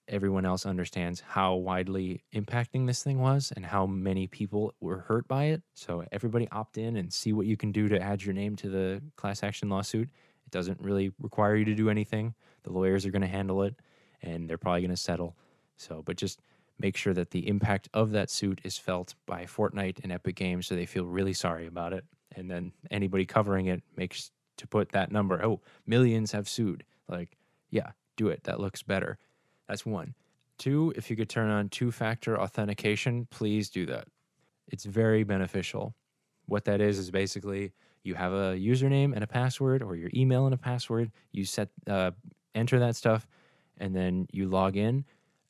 everyone 0.08 0.46
else 0.46 0.66
understands 0.66 1.22
how 1.22 1.56
widely 1.56 2.24
impacting 2.34 2.88
this 2.88 3.04
thing 3.04 3.20
was 3.20 3.54
and 3.56 3.66
how 3.66 3.86
many 3.86 4.28
people 4.28 4.74
were 4.80 5.00
hurt 5.00 5.28
by 5.28 5.46
it. 5.46 5.62
So 5.74 6.04
everybody 6.12 6.48
opt 6.52 6.78
in 6.78 6.98
and 6.98 7.12
see 7.12 7.34
what 7.34 7.46
you 7.46 7.56
can 7.56 7.72
do 7.72 7.88
to 7.88 8.02
add 8.02 8.24
your 8.24 8.34
name 8.34 8.56
to 8.58 8.70
the 8.70 9.02
class 9.16 9.44
action 9.44 9.70
lawsuit. 9.70 10.10
It 10.46 10.52
doesn't 10.52 10.80
really 10.82 11.12
require 11.20 11.56
you 11.56 11.66
to 11.66 11.76
do 11.76 11.90
anything. 11.90 12.34
The 12.64 12.72
lawyers 12.72 13.06
are 13.06 13.12
going 13.12 13.22
to 13.22 13.28
handle 13.28 13.64
it 13.64 13.76
and 14.22 14.50
they're 14.50 14.58
probably 14.58 14.82
going 14.82 14.92
to 14.92 14.98
settle. 14.98 15.36
So, 15.78 16.02
but 16.06 16.18
just 16.18 16.42
make 16.80 16.98
sure 16.98 17.14
that 17.14 17.32
the 17.32 17.48
impact 17.48 17.90
of 17.94 18.12
that 18.12 18.30
suit 18.30 18.60
is 18.64 18.78
felt 18.78 19.16
by 19.26 19.46
Fortnite 19.46 20.00
and 20.04 20.12
Epic 20.12 20.36
Games 20.36 20.68
so 20.68 20.76
they 20.76 20.86
feel 20.86 21.06
really 21.06 21.34
sorry 21.34 21.68
about 21.68 21.94
it. 21.94 22.06
And 22.36 22.50
then 22.50 22.72
anybody 22.92 23.26
covering 23.26 23.68
it 23.68 23.84
makes 23.96 24.32
to 24.58 24.68
put 24.68 24.92
that 24.92 25.12
number, 25.12 25.44
oh, 25.44 25.62
millions 25.86 26.32
have 26.32 26.50
sued. 26.50 26.84
Like, 27.08 27.38
yeah, 27.70 27.92
do 28.18 28.30
it. 28.30 28.44
That 28.44 28.60
looks 28.60 28.84
better. 28.84 29.18
That's 29.68 29.86
one. 29.86 30.16
Two, 30.58 30.94
if 30.96 31.10
you 31.10 31.16
could 31.16 31.30
turn 31.30 31.50
on 31.50 31.70
two 31.70 31.92
factor 31.92 32.40
authentication, 32.40 33.28
please 33.32 33.70
do 33.70 33.86
that. 33.88 34.08
It's 34.68 34.86
very 34.86 35.24
beneficial. 35.24 35.96
What 36.46 36.66
that 36.66 36.82
is 36.82 37.00
is 37.00 37.12
basically 37.12 37.72
you 38.04 38.16
have 38.16 38.34
a 38.34 38.56
username 38.56 39.14
and 39.14 39.24
a 39.24 39.28
password, 39.28 39.82
or 39.82 39.96
your 39.96 40.10
email 40.14 40.46
and 40.46 40.54
a 40.54 40.58
password. 40.58 41.12
You 41.32 41.46
set 41.46 41.70
uh, 41.88 42.12
enter 42.54 42.80
that 42.80 42.96
stuff, 42.96 43.28
and 43.78 43.96
then 43.96 44.28
you 44.32 44.48
log 44.48 44.78
in. 44.78 45.06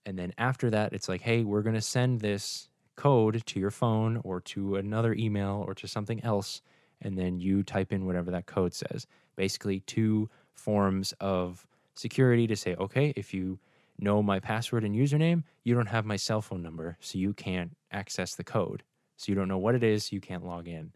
And 0.05 0.17
then 0.17 0.33
after 0.37 0.69
that, 0.69 0.93
it's 0.93 1.07
like, 1.07 1.21
hey, 1.21 1.43
we're 1.43 1.61
gonna 1.61 1.81
send 1.81 2.21
this 2.21 2.69
code 2.95 3.45
to 3.45 3.59
your 3.59 3.71
phone 3.71 4.21
or 4.23 4.41
to 4.41 4.75
another 4.75 5.13
email 5.13 5.63
or 5.65 5.73
to 5.75 5.87
something 5.87 6.23
else, 6.23 6.61
and 7.01 7.17
then 7.17 7.39
you 7.39 7.63
type 7.63 7.91
in 7.91 8.05
whatever 8.05 8.31
that 8.31 8.45
code 8.45 8.73
says. 8.73 9.07
Basically, 9.35 9.79
two 9.81 10.29
forms 10.53 11.13
of 11.19 11.65
security 11.95 12.47
to 12.47 12.55
say, 12.55 12.75
okay, 12.75 13.13
if 13.15 13.33
you 13.33 13.59
know 13.99 14.21
my 14.21 14.39
password 14.39 14.83
and 14.83 14.95
username, 14.95 15.43
you 15.63 15.73
don't 15.73 15.87
have 15.87 16.05
my 16.05 16.15
cell 16.15 16.41
phone 16.41 16.61
number, 16.61 16.97
so 16.99 17.17
you 17.17 17.33
can't 17.33 17.75
access 17.91 18.35
the 18.35 18.43
code. 18.43 18.83
So 19.17 19.31
you 19.31 19.35
don't 19.35 19.47
know 19.47 19.57
what 19.57 19.75
it 19.75 19.83
is, 19.83 20.11
you 20.11 20.19
can't 20.19 20.45
log 20.45 20.67
in. 20.67 20.91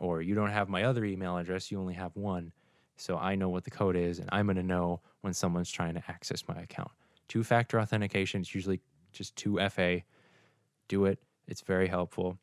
Or 0.00 0.22
you 0.22 0.34
don't 0.34 0.50
have 0.50 0.68
my 0.68 0.84
other 0.84 1.04
email 1.04 1.36
address, 1.36 1.70
you 1.70 1.80
only 1.80 1.94
have 1.94 2.14
one. 2.14 2.52
So 2.96 3.16
I 3.16 3.34
know 3.34 3.48
what 3.48 3.64
the 3.64 3.70
code 3.70 3.96
is, 3.96 4.18
and 4.18 4.28
I'm 4.32 4.46
going 4.46 4.56
to 4.56 4.62
know 4.62 5.00
when 5.20 5.32
someone's 5.32 5.70
trying 5.70 5.94
to 5.94 6.02
access 6.08 6.46
my 6.48 6.60
account. 6.60 6.90
Two 7.28 7.44
factor 7.44 7.80
authentication. 7.80 8.40
It's 8.40 8.54
usually 8.54 8.80
just 9.12 9.36
2FA. 9.36 10.04
Do 10.88 11.04
it, 11.04 11.18
it's 11.46 11.60
very 11.60 11.88
helpful. 11.88 12.38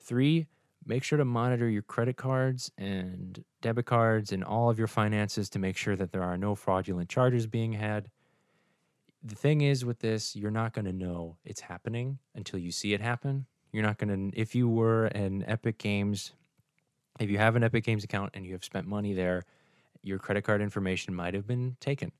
Three, 0.00 0.46
make 0.84 1.02
sure 1.02 1.18
to 1.18 1.24
monitor 1.24 1.68
your 1.68 1.82
credit 1.82 2.16
cards 2.16 2.70
and 2.78 3.44
debit 3.60 3.86
cards 3.86 4.32
and 4.32 4.44
all 4.44 4.70
of 4.70 4.78
your 4.78 4.88
finances 4.88 5.48
to 5.50 5.58
make 5.58 5.76
sure 5.76 5.96
that 5.96 6.12
there 6.12 6.22
are 6.22 6.36
no 6.36 6.54
fraudulent 6.54 7.08
charges 7.08 7.46
being 7.46 7.72
had. 7.72 8.08
The 9.22 9.34
thing 9.34 9.60
is 9.60 9.84
with 9.84 9.98
this, 9.98 10.36
you're 10.36 10.50
not 10.50 10.72
going 10.72 10.84
to 10.84 10.92
know 10.92 11.36
it's 11.44 11.60
happening 11.60 12.18
until 12.34 12.60
you 12.60 12.70
see 12.70 12.92
it 12.92 13.00
happen. 13.00 13.46
You're 13.72 13.82
not 13.82 13.98
going 13.98 14.30
to, 14.30 14.40
if 14.40 14.54
you 14.54 14.68
were 14.68 15.06
an 15.06 15.44
Epic 15.46 15.78
Games, 15.78 16.32
if 17.18 17.30
you 17.30 17.38
have 17.38 17.56
an 17.56 17.64
Epic 17.64 17.84
Games 17.84 18.04
account 18.04 18.30
and 18.34 18.46
you 18.46 18.52
have 18.52 18.64
spent 18.64 18.86
money 18.86 19.12
there, 19.12 19.44
your 20.02 20.18
credit 20.18 20.42
card 20.44 20.62
information 20.62 21.14
might 21.14 21.34
have 21.34 21.46
been 21.46 21.76
taken. 21.80 22.12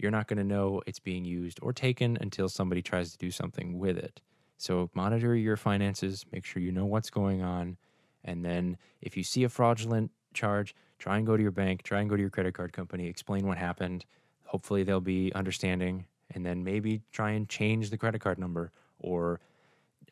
You're 0.00 0.10
not 0.10 0.26
going 0.28 0.38
to 0.38 0.44
know 0.44 0.82
it's 0.86 0.98
being 0.98 1.24
used 1.24 1.58
or 1.62 1.72
taken 1.72 2.16
until 2.20 2.48
somebody 2.48 2.82
tries 2.82 3.12
to 3.12 3.18
do 3.18 3.30
something 3.30 3.78
with 3.78 3.98
it. 3.98 4.20
So 4.56 4.90
monitor 4.94 5.34
your 5.34 5.56
finances, 5.56 6.24
make 6.32 6.44
sure 6.44 6.62
you 6.62 6.72
know 6.72 6.86
what's 6.86 7.10
going 7.10 7.42
on, 7.42 7.76
and 8.24 8.44
then 8.44 8.76
if 9.00 9.16
you 9.16 9.22
see 9.22 9.44
a 9.44 9.48
fraudulent 9.48 10.10
charge, 10.34 10.74
try 10.98 11.16
and 11.16 11.26
go 11.26 11.36
to 11.36 11.42
your 11.42 11.52
bank, 11.52 11.82
try 11.82 12.00
and 12.00 12.10
go 12.10 12.16
to 12.16 12.20
your 12.20 12.30
credit 12.30 12.54
card 12.54 12.72
company, 12.72 13.06
explain 13.06 13.46
what 13.46 13.58
happened. 13.58 14.04
Hopefully 14.44 14.82
they'll 14.82 15.00
be 15.00 15.32
understanding, 15.34 16.06
and 16.34 16.44
then 16.44 16.64
maybe 16.64 17.02
try 17.12 17.30
and 17.30 17.48
change 17.48 17.90
the 17.90 17.98
credit 17.98 18.20
card 18.20 18.38
number 18.38 18.72
or 18.98 19.40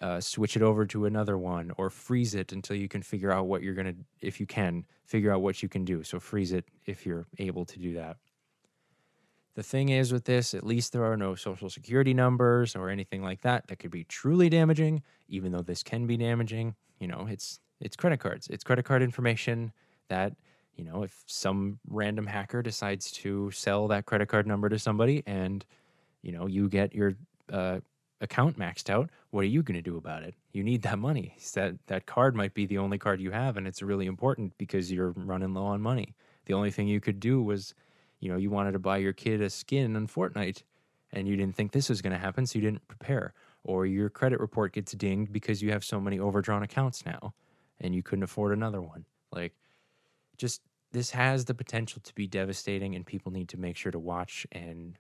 uh, 0.01 0.21
switch 0.21 0.57
it 0.57 0.63
over 0.63 0.87
to 0.87 1.07
another 1.07 1.37
one 1.37 1.73
or 1.77 1.91
freeze 1.91 2.35
it 2.35 2.53
until 2.53 2.77
you 2.77 2.89
can 2.89 3.03
figure 3.03 3.33
out 3.33 3.47
what 3.47 3.63
you're 3.63 3.75
going 3.75 3.87
to, 3.87 3.97
if 4.21 4.41
you 4.41 4.47
can, 4.47 4.85
figure 5.05 5.33
out 5.33 5.43
what 5.43 5.63
you 5.63 5.69
can 5.69 5.85
do. 5.85 6.03
So 6.03 6.21
freeze 6.21 6.53
it 6.53 6.65
if 6.87 7.05
you're 7.05 7.27
able 7.39 7.65
to 7.67 7.79
do 7.79 7.95
that. 7.95 8.17
The 9.59 9.65
thing 9.65 9.89
is 9.89 10.13
with 10.13 10.25
this, 10.25 10.55
at 10.55 10.65
least 10.65 10.93
there 10.93 11.05
are 11.05 11.17
no 11.17 11.35
social 11.35 11.69
security 11.69 12.15
numbers 12.15 12.77
or 12.77 12.91
anything 12.91 13.25
like 13.25 13.41
that 13.41 13.67
that 13.67 13.81
could 13.81 13.91
be 13.91 14.05
truly 14.05 14.49
damaging, 14.49 15.03
even 15.29 15.51
though 15.51 15.63
this 15.63 15.83
can 15.83 16.07
be 16.07 16.17
damaging. 16.17 16.77
You 17.01 17.09
know, 17.09 17.27
it's 17.29 17.59
it's 17.81 17.97
credit 17.97 18.21
cards. 18.21 18.47
It's 18.47 18.63
credit 18.63 18.85
card 18.85 19.03
information 19.03 19.73
that, 20.11 20.35
you 20.77 20.85
know, 20.85 21.03
if 21.03 21.25
some 21.27 21.81
random 21.89 22.25
hacker 22.25 22.63
decides 22.63 23.11
to 23.11 23.51
sell 23.51 23.89
that 23.89 24.07
credit 24.07 24.29
card 24.29 24.47
number 24.47 24.69
to 24.69 24.79
somebody 24.79 25.25
and, 25.27 25.67
you 26.23 26.31
know, 26.31 26.47
you 26.47 26.69
get 26.69 26.95
your 26.95 27.15
uh, 27.53 27.81
account 28.21 28.57
maxed 28.61 28.89
out, 28.89 29.11
what 29.31 29.41
are 29.41 29.49
you 29.49 29.65
going 29.65 29.75
to 29.75 29.83
do 29.83 29.97
about 29.97 30.23
it? 30.23 30.37
You 30.53 30.63
need 30.63 30.83
that 30.83 31.01
money. 31.01 31.35
That 31.55 31.75
that 31.89 32.07
card 32.07 32.37
might 32.37 32.55
be 32.55 32.67
the 32.67 32.79
only 32.79 32.99
card 32.99 33.21
you 33.21 33.33
have, 33.33 33.57
and 33.57 33.67
it's 33.67 33.83
really 33.83 34.07
important 34.07 34.57
because 34.57 34.93
you're 34.93 35.15
running 35.17 35.53
low 35.53 35.65
on 35.65 35.81
money. 35.81 36.15
The 36.45 36.55
only 36.55 36.71
thing 36.71 36.87
you 36.87 37.01
could 37.01 37.19
do 37.19 37.43
was, 37.43 37.75
you 38.21 38.31
know, 38.31 38.37
you 38.37 38.51
wanted 38.51 38.73
to 38.73 38.79
buy 38.79 38.99
your 38.99 39.13
kid 39.13 39.41
a 39.41 39.51
skin 39.51 39.97
on 39.97 40.07
Fortnite, 40.07 40.63
and 41.13 41.27
you 41.27 41.37
didn't 41.37 41.55
think 41.55 41.73
this 41.73 41.89
was 41.89 42.03
going 42.03 42.13
to 42.13 42.19
happen, 42.19 42.47
so 42.47 42.59
you 42.59 42.65
didn't 42.65 42.87
prepare. 42.89 43.33
Or 43.65 43.87
your 43.87 44.09
credit 44.09 44.41
report 44.41 44.73
gets 44.73 44.93
dinged 44.93 45.33
because 45.33 45.63
you 45.63 45.71
have 45.73 45.85
so 45.85 46.01
many 46.01 46.19
overdrawn 46.19 46.63
accounts 46.63 47.05
now, 47.05 47.35
and 47.81 47.95
you 47.95 48.03
couldn't 48.03 48.25
afford 48.25 48.53
another 48.53 48.81
one. 48.81 49.05
Like, 49.33 49.55
just 50.37 50.63
this 50.93 51.11
has 51.11 51.45
the 51.45 51.55
potential 51.55 52.01
to 52.03 52.15
be 52.15 52.27
devastating, 52.27 52.95
and 52.95 53.05
people 53.05 53.33
need 53.33 53.49
to 53.51 53.57
make 53.57 53.77
sure 53.77 53.93
to 53.93 53.99
watch 53.99 54.47
and 54.53 54.99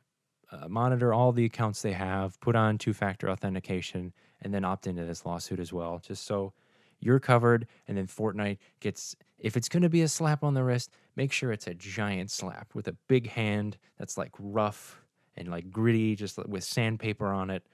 uh, 0.50 0.68
monitor 0.68 1.12
all 1.12 1.32
the 1.32 1.44
accounts 1.44 1.82
they 1.82 1.92
have, 1.92 2.40
put 2.40 2.56
on 2.56 2.78
two 2.78 2.92
factor 2.92 3.30
authentication, 3.30 4.12
and 4.42 4.52
then 4.52 4.64
opt 4.64 4.86
into 4.86 5.04
this 5.04 5.26
lawsuit 5.26 5.60
as 5.60 5.72
well, 5.72 5.98
just 5.98 6.24
so 6.24 6.52
you're 7.00 7.20
covered. 7.20 7.66
And 7.86 7.96
then 7.96 8.06
Fortnite 8.06 8.58
gets, 8.80 9.16
if 9.38 9.56
it's 9.56 9.68
going 9.68 9.82
to 9.82 9.88
be 9.88 10.02
a 10.02 10.08
slap 10.08 10.42
on 10.42 10.54
the 10.54 10.64
wrist, 10.64 10.90
make 11.16 11.32
sure 11.32 11.52
it's 11.52 11.66
a 11.66 11.74
giant 11.74 12.30
slap 12.30 12.74
with 12.74 12.88
a 12.88 12.96
big 13.08 13.28
hand 13.28 13.76
that's 13.98 14.16
like 14.18 14.32
rough 14.38 15.00
and 15.36 15.48
like 15.48 15.70
gritty, 15.70 16.16
just 16.16 16.38
with 16.48 16.64
sandpaper 16.64 17.28
on 17.28 17.50
it, 17.50 17.64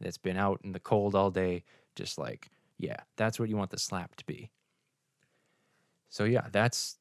that's 0.00 0.18
been 0.18 0.36
out 0.36 0.60
in 0.64 0.72
the 0.72 0.80
cold 0.80 1.14
all 1.14 1.30
day. 1.30 1.64
Just 1.94 2.18
like, 2.18 2.50
yeah, 2.78 2.96
that's 3.16 3.38
what 3.38 3.48
you 3.48 3.56
want 3.56 3.70
the 3.70 3.78
slap 3.78 4.16
to 4.16 4.26
be. 4.26 4.50
So 6.08 6.24
yeah, 6.24 6.48
that's 6.50 6.98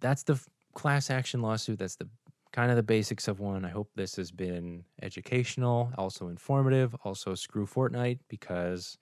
that's 0.00 0.22
the 0.22 0.40
class 0.74 1.10
action 1.10 1.40
lawsuit. 1.40 1.78
That's 1.78 1.96
the 1.96 2.08
kind 2.52 2.70
of 2.70 2.76
the 2.76 2.82
basics 2.82 3.28
of 3.28 3.40
one. 3.40 3.64
I 3.64 3.68
hope 3.70 3.90
this 3.94 4.16
has 4.16 4.30
been 4.30 4.84
educational, 5.02 5.92
also 5.96 6.28
informative, 6.28 6.94
also 7.04 7.34
screw 7.34 7.66
Fortnite 7.66 8.18
because, 8.28 8.98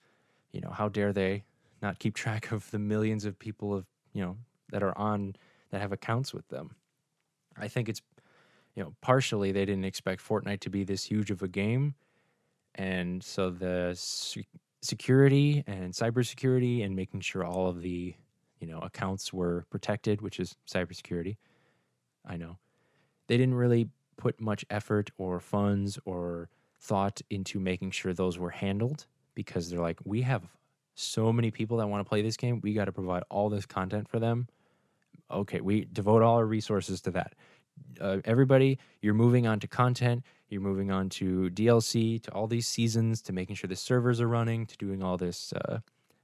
you 0.51 0.61
know, 0.61 0.69
how 0.69 0.87
dare 0.87 1.13
they 1.13 1.43
not 1.81 1.99
keep 1.99 2.15
track 2.15 2.51
of 2.51 2.69
the 2.71 2.79
millions 2.79 3.25
of 3.25 3.37
people 3.37 3.73
of, 3.73 3.85
you 4.13 4.21
know, 4.21 4.37
that 4.71 4.83
are 4.83 4.97
on 4.97 5.35
that 5.71 5.81
have 5.81 5.91
accounts 5.91 6.33
with 6.33 6.47
them. 6.49 6.75
I 7.57 7.67
think 7.67 7.89
it's 7.89 8.01
you 8.75 8.83
know, 8.83 8.93
partially 9.01 9.51
they 9.51 9.65
didn't 9.65 9.85
expect 9.85 10.21
Fortnite 10.25 10.61
to 10.61 10.69
be 10.69 10.83
this 10.83 11.03
huge 11.03 11.31
of 11.31 11.41
a 11.41 11.47
game. 11.47 11.95
And 12.75 13.21
so 13.21 13.49
the 13.49 13.93
security 14.81 15.63
and 15.67 15.91
cybersecurity 15.93 16.85
and 16.85 16.95
making 16.95 17.21
sure 17.21 17.43
all 17.43 17.67
of 17.67 17.81
the, 17.81 18.15
you 18.59 18.67
know, 18.67 18.79
accounts 18.79 19.33
were 19.33 19.65
protected, 19.69 20.21
which 20.21 20.39
is 20.39 20.55
cybersecurity. 20.65 21.35
I 22.25 22.37
know 22.37 22.57
they 23.27 23.37
didn't 23.37 23.55
really 23.55 23.89
put 24.17 24.39
much 24.39 24.63
effort 24.69 25.11
or 25.17 25.39
funds 25.39 25.99
or 26.05 26.49
thought 26.79 27.21
into 27.29 27.59
making 27.59 27.91
sure 27.91 28.13
those 28.13 28.37
were 28.37 28.51
handled 28.51 29.07
because 29.35 29.69
they're 29.69 29.81
like, 29.81 29.99
we 30.05 30.21
have 30.21 30.43
so 30.95 31.31
many 31.31 31.51
people 31.51 31.77
that 31.77 31.87
want 31.87 32.03
to 32.05 32.09
play 32.09 32.21
this 32.21 32.37
game. 32.37 32.59
We 32.61 32.73
got 32.73 32.85
to 32.85 32.91
provide 32.91 33.23
all 33.29 33.49
this 33.49 33.65
content 33.65 34.09
for 34.09 34.19
them. 34.19 34.47
Okay, 35.31 35.61
we 35.61 35.85
devote 35.85 36.21
all 36.21 36.37
our 36.37 36.45
resources 36.45 37.01
to 37.01 37.11
that. 37.11 37.35
Uh, 38.01 38.17
everybody, 38.25 38.79
you're 39.01 39.13
moving 39.13 39.47
on 39.47 39.59
to 39.59 39.67
content. 39.67 40.23
You're 40.49 40.61
moving 40.61 40.91
on 40.91 41.09
to 41.09 41.49
DLC, 41.51 42.21
to 42.23 42.31
all 42.31 42.47
these 42.47 42.67
seasons, 42.67 43.21
to 43.23 43.33
making 43.33 43.55
sure 43.55 43.67
the 43.67 43.75
servers 43.75 44.19
are 44.19 44.27
running, 44.27 44.65
to 44.65 44.77
doing 44.77 45.03
all 45.03 45.17
this 45.17 45.53
uh, 45.53 45.79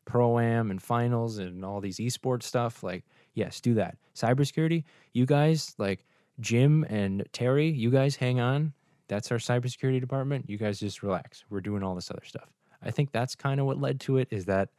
pro 0.06 0.40
am 0.40 0.72
and 0.72 0.82
finals 0.82 1.38
and 1.38 1.64
all 1.64 1.80
these 1.80 1.98
esports 1.98 2.44
stuff. 2.44 2.84
Like, 2.84 3.04
yes, 3.36 3.62
do 3.62 3.76
that. 3.76 3.98
Cybersecurity, 4.16 4.84
you 5.14 5.26
guys, 5.26 5.76
like, 5.78 6.06
Jim 6.40 6.86
and 6.90 7.26
Terry, 7.32 7.70
you 7.70 7.90
guys 7.90 8.16
hang 8.16 8.40
on. 8.40 8.74
That's 9.08 9.32
our 9.32 9.38
cybersecurity 9.38 10.02
department. 10.02 10.50
You 10.50 10.58
guys 10.58 10.80
just 10.80 11.04
relax. 11.04 11.46
We're 11.50 11.62
doing 11.62 11.84
all 11.84 11.96
this 11.96 12.10
other 12.10 12.24
stuff. 12.26 12.50
I 12.84 12.92
think 12.92 13.12
that's 13.12 13.36
kind 13.36 13.60
of 13.60 13.66
what 13.66 13.80
led 13.80 14.00
to 14.02 14.18
it 14.18 14.28
is 14.32 14.46
that 14.46 14.70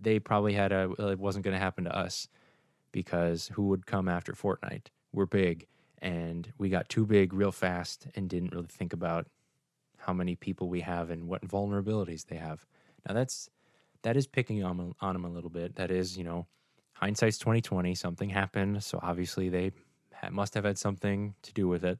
they 0.00 0.18
probably 0.18 0.54
had 0.54 0.72
a 0.72 0.90
it 1.10 1.18
wasn't 1.18 1.44
going 1.44 1.54
to 1.54 1.60
happen 1.60 1.84
to 1.84 1.96
us 1.96 2.28
because 2.92 3.48
who 3.54 3.68
would 3.68 3.86
come 3.86 4.08
after 4.08 4.32
Fortnite? 4.32 4.86
We're 5.12 5.26
big 5.26 5.66
and 6.02 6.52
we 6.58 6.68
got 6.68 6.88
too 6.88 7.06
big 7.06 7.32
real 7.32 7.52
fast 7.52 8.06
and 8.14 8.28
didn't 8.28 8.52
really 8.52 8.66
think 8.66 8.92
about 8.92 9.26
how 9.98 10.12
many 10.12 10.34
people 10.34 10.68
we 10.68 10.80
have 10.80 11.10
and 11.10 11.28
what 11.28 11.46
vulnerabilities 11.46 12.26
they 12.26 12.36
have. 12.36 12.64
Now 13.06 13.14
that's 13.14 13.48
that 14.02 14.16
is 14.16 14.26
picking 14.26 14.64
on 14.64 14.94
on 15.00 15.12
them 15.14 15.24
a 15.24 15.30
little 15.30 15.50
bit. 15.50 15.76
That 15.76 15.90
is, 15.90 16.16
you 16.16 16.24
know, 16.24 16.46
hindsight's 16.94 17.38
2020. 17.38 17.94
Something 17.94 18.30
happened, 18.30 18.82
so 18.82 18.98
obviously 19.02 19.48
they 19.48 19.72
must 20.30 20.54
have 20.54 20.64
had 20.64 20.78
something 20.78 21.34
to 21.42 21.52
do 21.52 21.68
with 21.68 21.84
it. 21.84 21.98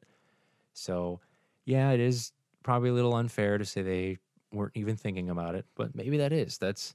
So, 0.72 1.20
yeah, 1.64 1.90
it 1.90 2.00
is 2.00 2.32
probably 2.62 2.90
a 2.90 2.92
little 2.92 3.14
unfair 3.14 3.58
to 3.58 3.64
say 3.64 3.82
they 3.82 4.18
weren't 4.52 4.76
even 4.76 4.96
thinking 4.96 5.30
about 5.30 5.54
it, 5.54 5.66
but 5.74 5.94
maybe 5.94 6.16
that 6.18 6.32
is. 6.32 6.58
That's 6.58 6.94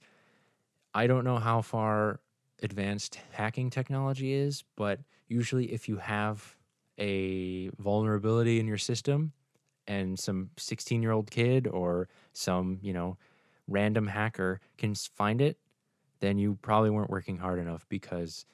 I 0.93 1.07
don't 1.07 1.25
know 1.25 1.37
how 1.37 1.61
far 1.61 2.19
advanced 2.63 3.19
hacking 3.31 3.69
technology 3.69 4.33
is, 4.33 4.63
but 4.75 4.99
usually 5.27 5.71
if 5.73 5.89
you 5.89 5.97
have 5.97 6.55
a 6.97 7.69
vulnerability 7.77 8.59
in 8.59 8.67
your 8.67 8.77
system 8.77 9.33
and 9.87 10.17
some 10.17 10.49
16 10.57 11.01
year 11.01 11.11
old 11.11 11.29
kid 11.29 11.67
or 11.67 12.07
some, 12.33 12.79
you 12.81 12.93
know, 12.93 13.17
random 13.67 14.07
hacker 14.07 14.61
can 14.77 14.95
find 14.95 15.41
it, 15.41 15.57
then 16.19 16.37
you 16.37 16.57
probably 16.61 16.89
weren't 16.89 17.09
working 17.09 17.37
hard 17.37 17.59
enough 17.59 17.85
because 17.89 18.45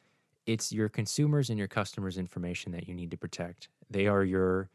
it's 0.46 0.72
your 0.72 0.90
consumers 0.90 1.50
and 1.50 1.60
your 1.60 1.68
customers' 1.68 2.18
information 2.18 2.72
that 2.72 2.88
you 2.88 2.96
need 2.96 3.12
to 3.12 3.18
protect. 3.18 3.70
They 3.90 4.08
are 4.08 4.24
your 4.24 4.70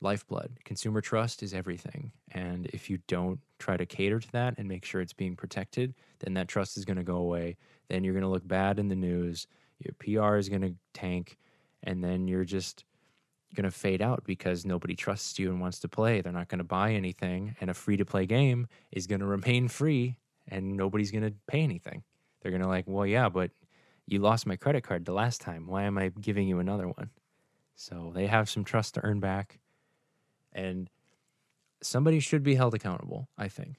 lifeblood. 0.00 0.58
Consumer 0.64 1.00
trust 1.00 1.42
is 1.42 1.54
everything. 1.54 2.12
And 2.32 2.66
if 2.66 2.90
you 2.90 2.98
don't 3.08 3.40
try 3.58 3.76
to 3.76 3.86
cater 3.86 4.20
to 4.20 4.32
that 4.32 4.54
and 4.58 4.68
make 4.68 4.84
sure 4.84 5.00
it's 5.00 5.12
being 5.12 5.36
protected, 5.36 5.94
then 6.20 6.34
that 6.34 6.48
trust 6.48 6.76
is 6.76 6.84
going 6.84 6.98
to 6.98 7.02
go 7.02 7.16
away. 7.16 7.56
Then 7.88 8.04
you're 8.04 8.14
going 8.14 8.22
to 8.22 8.28
look 8.28 8.46
bad 8.46 8.78
in 8.78 8.88
the 8.88 8.96
news. 8.96 9.46
Your 9.78 9.94
PR 9.98 10.36
is 10.36 10.48
going 10.48 10.62
to 10.62 10.74
tank. 10.92 11.38
And 11.82 12.02
then 12.02 12.28
you're 12.28 12.44
just 12.44 12.84
going 13.54 13.64
to 13.64 13.70
fade 13.70 14.02
out 14.02 14.24
because 14.24 14.66
nobody 14.66 14.94
trusts 14.94 15.38
you 15.38 15.50
and 15.50 15.60
wants 15.60 15.78
to 15.80 15.88
play. 15.88 16.20
They're 16.20 16.32
not 16.32 16.48
going 16.48 16.58
to 16.58 16.64
buy 16.64 16.92
anything. 16.92 17.56
And 17.60 17.70
a 17.70 17.74
free 17.74 17.96
to 17.96 18.04
play 18.04 18.26
game 18.26 18.66
is 18.92 19.06
going 19.06 19.20
to 19.20 19.26
remain 19.26 19.68
free 19.68 20.18
and 20.48 20.76
nobody's 20.76 21.10
going 21.10 21.24
to 21.24 21.34
pay 21.46 21.60
anything. 21.60 22.02
They're 22.40 22.52
going 22.52 22.62
to 22.62 22.68
like, 22.68 22.84
well, 22.86 23.06
yeah, 23.06 23.28
but 23.28 23.50
you 24.06 24.20
lost 24.20 24.46
my 24.46 24.56
credit 24.56 24.84
card 24.84 25.04
the 25.04 25.12
last 25.12 25.40
time. 25.40 25.66
Why 25.66 25.84
am 25.84 25.98
I 25.98 26.10
giving 26.20 26.46
you 26.46 26.60
another 26.60 26.86
one? 26.86 27.10
So 27.74 28.12
they 28.14 28.26
have 28.26 28.48
some 28.48 28.64
trust 28.64 28.94
to 28.94 29.04
earn 29.04 29.20
back. 29.20 29.58
And 30.56 30.88
somebody 31.82 32.18
should 32.18 32.42
be 32.42 32.54
held 32.54 32.74
accountable, 32.74 33.28
I 33.36 33.48
think. 33.48 33.76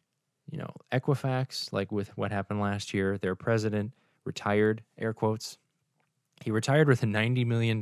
You 0.50 0.60
know, 0.60 0.74
Equifax, 0.94 1.74
like 1.74 1.92
with 1.92 2.16
what 2.16 2.32
happened 2.32 2.62
last 2.62 2.94
year, 2.94 3.18
their 3.18 3.36
president 3.36 3.92
retired, 4.24 4.84
air 4.98 5.14
quotes. 5.14 5.58
He 6.46 6.52
retired 6.52 6.88
with 6.88 7.02
a 7.02 7.08
$90 7.08 7.46
million 7.46 7.82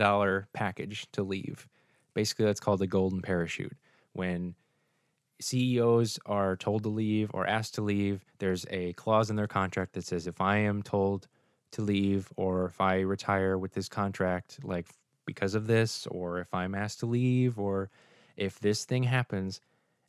package 0.53 1.07
to 1.11 1.21
leave. 1.21 1.67
Basically, 2.13 2.45
that's 2.45 2.61
called 2.61 2.79
the 2.79 2.87
golden 2.87 3.21
parachute. 3.21 3.75
When 4.13 4.55
CEOs 5.41 6.17
are 6.25 6.55
told 6.55 6.83
to 6.83 6.89
leave 6.89 7.29
or 7.33 7.45
asked 7.45 7.75
to 7.75 7.81
leave, 7.81 8.23
there's 8.39 8.65
a 8.69 8.93
clause 8.93 9.29
in 9.29 9.35
their 9.35 9.47
contract 9.47 9.93
that 9.93 10.05
says 10.05 10.25
if 10.25 10.39
I 10.39 10.57
am 10.59 10.81
told 10.81 11.27
to 11.71 11.81
leave 11.81 12.31
or 12.37 12.65
if 12.65 12.79
I 12.79 13.01
retire 13.01 13.57
with 13.57 13.73
this 13.73 13.89
contract, 13.89 14.59
like 14.63 14.87
because 15.25 15.55
of 15.55 15.67
this, 15.67 16.07
or 16.07 16.39
if 16.39 16.53
I'm 16.53 16.73
asked 16.73 16.99
to 16.99 17.05
leave, 17.05 17.59
or 17.59 17.89
if 18.37 18.59
this 18.59 18.85
thing 18.85 19.03
happens 19.03 19.61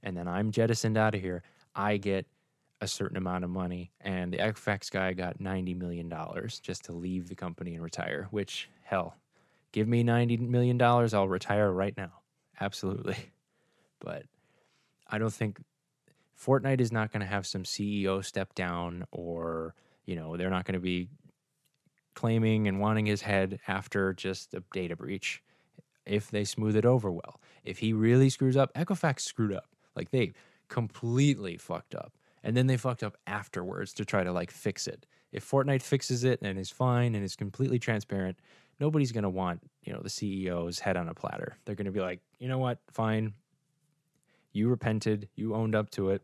and 0.02 0.16
then 0.16 0.28
I'm 0.28 0.50
jettisoned 0.50 0.96
out 0.96 1.14
of 1.14 1.20
here, 1.20 1.42
I 1.74 1.96
get 1.96 2.26
a 2.80 2.86
certain 2.86 3.16
amount 3.16 3.44
of 3.44 3.50
money. 3.50 3.90
And 4.00 4.32
the 4.32 4.38
Equifax 4.38 4.90
guy 4.90 5.12
got 5.12 5.38
$90 5.38 5.76
million 5.76 6.12
just 6.62 6.84
to 6.84 6.92
leave 6.92 7.28
the 7.28 7.34
company 7.34 7.74
and 7.74 7.82
retire, 7.82 8.28
which, 8.30 8.68
hell, 8.82 9.16
give 9.72 9.88
me 9.88 10.04
$90 10.04 10.40
million, 10.40 10.80
I'll 10.80 11.28
retire 11.28 11.70
right 11.70 11.96
now. 11.96 12.12
Absolutely. 12.60 13.16
But 13.98 14.24
I 15.08 15.16
don't 15.16 15.32
think 15.32 15.58
Fortnite 16.38 16.82
is 16.82 16.92
not 16.92 17.10
going 17.10 17.20
to 17.20 17.26
have 17.26 17.46
some 17.46 17.62
CEO 17.62 18.22
step 18.22 18.54
down 18.54 19.04
or, 19.10 19.74
you 20.04 20.14
know, 20.16 20.36
they're 20.36 20.50
not 20.50 20.66
going 20.66 20.74
to 20.74 20.80
be 20.80 21.08
claiming 22.14 22.68
and 22.68 22.78
wanting 22.78 23.06
his 23.06 23.22
head 23.22 23.58
after 23.66 24.12
just 24.12 24.52
a 24.52 24.62
data 24.72 24.96
breach 24.96 25.42
if 26.06 26.30
they 26.30 26.44
smooth 26.44 26.76
it 26.76 26.86
over 26.86 27.10
well. 27.10 27.40
If 27.64 27.78
he 27.78 27.92
really 27.92 28.30
screws 28.30 28.56
up, 28.56 28.72
Equifax 28.74 29.20
screwed 29.20 29.52
up. 29.52 29.68
Like 29.94 30.10
they 30.10 30.32
completely 30.68 31.56
fucked 31.56 31.94
up. 31.94 32.12
And 32.42 32.56
then 32.56 32.66
they 32.68 32.76
fucked 32.76 33.02
up 33.02 33.16
afterwards 33.26 33.92
to 33.94 34.04
try 34.04 34.22
to 34.22 34.32
like 34.32 34.50
fix 34.50 34.86
it. 34.86 35.06
If 35.32 35.48
Fortnite 35.48 35.82
fixes 35.82 36.22
it 36.24 36.40
and 36.42 36.58
is 36.58 36.70
fine 36.70 37.14
and 37.14 37.24
is 37.24 37.34
completely 37.34 37.78
transparent, 37.78 38.38
nobody's 38.78 39.12
going 39.12 39.24
to 39.24 39.30
want, 39.30 39.60
you 39.82 39.92
know, 39.92 40.00
the 40.00 40.08
CEO's 40.08 40.78
head 40.78 40.96
on 40.96 41.08
a 41.08 41.14
platter. 41.14 41.58
They're 41.64 41.74
going 41.74 41.86
to 41.86 41.92
be 41.92 42.00
like, 42.00 42.20
"You 42.38 42.48
know 42.48 42.58
what? 42.58 42.78
Fine. 42.92 43.34
You 44.52 44.68
repented, 44.68 45.28
you 45.34 45.54
owned 45.54 45.74
up 45.74 45.90
to 45.90 46.10
it. 46.10 46.22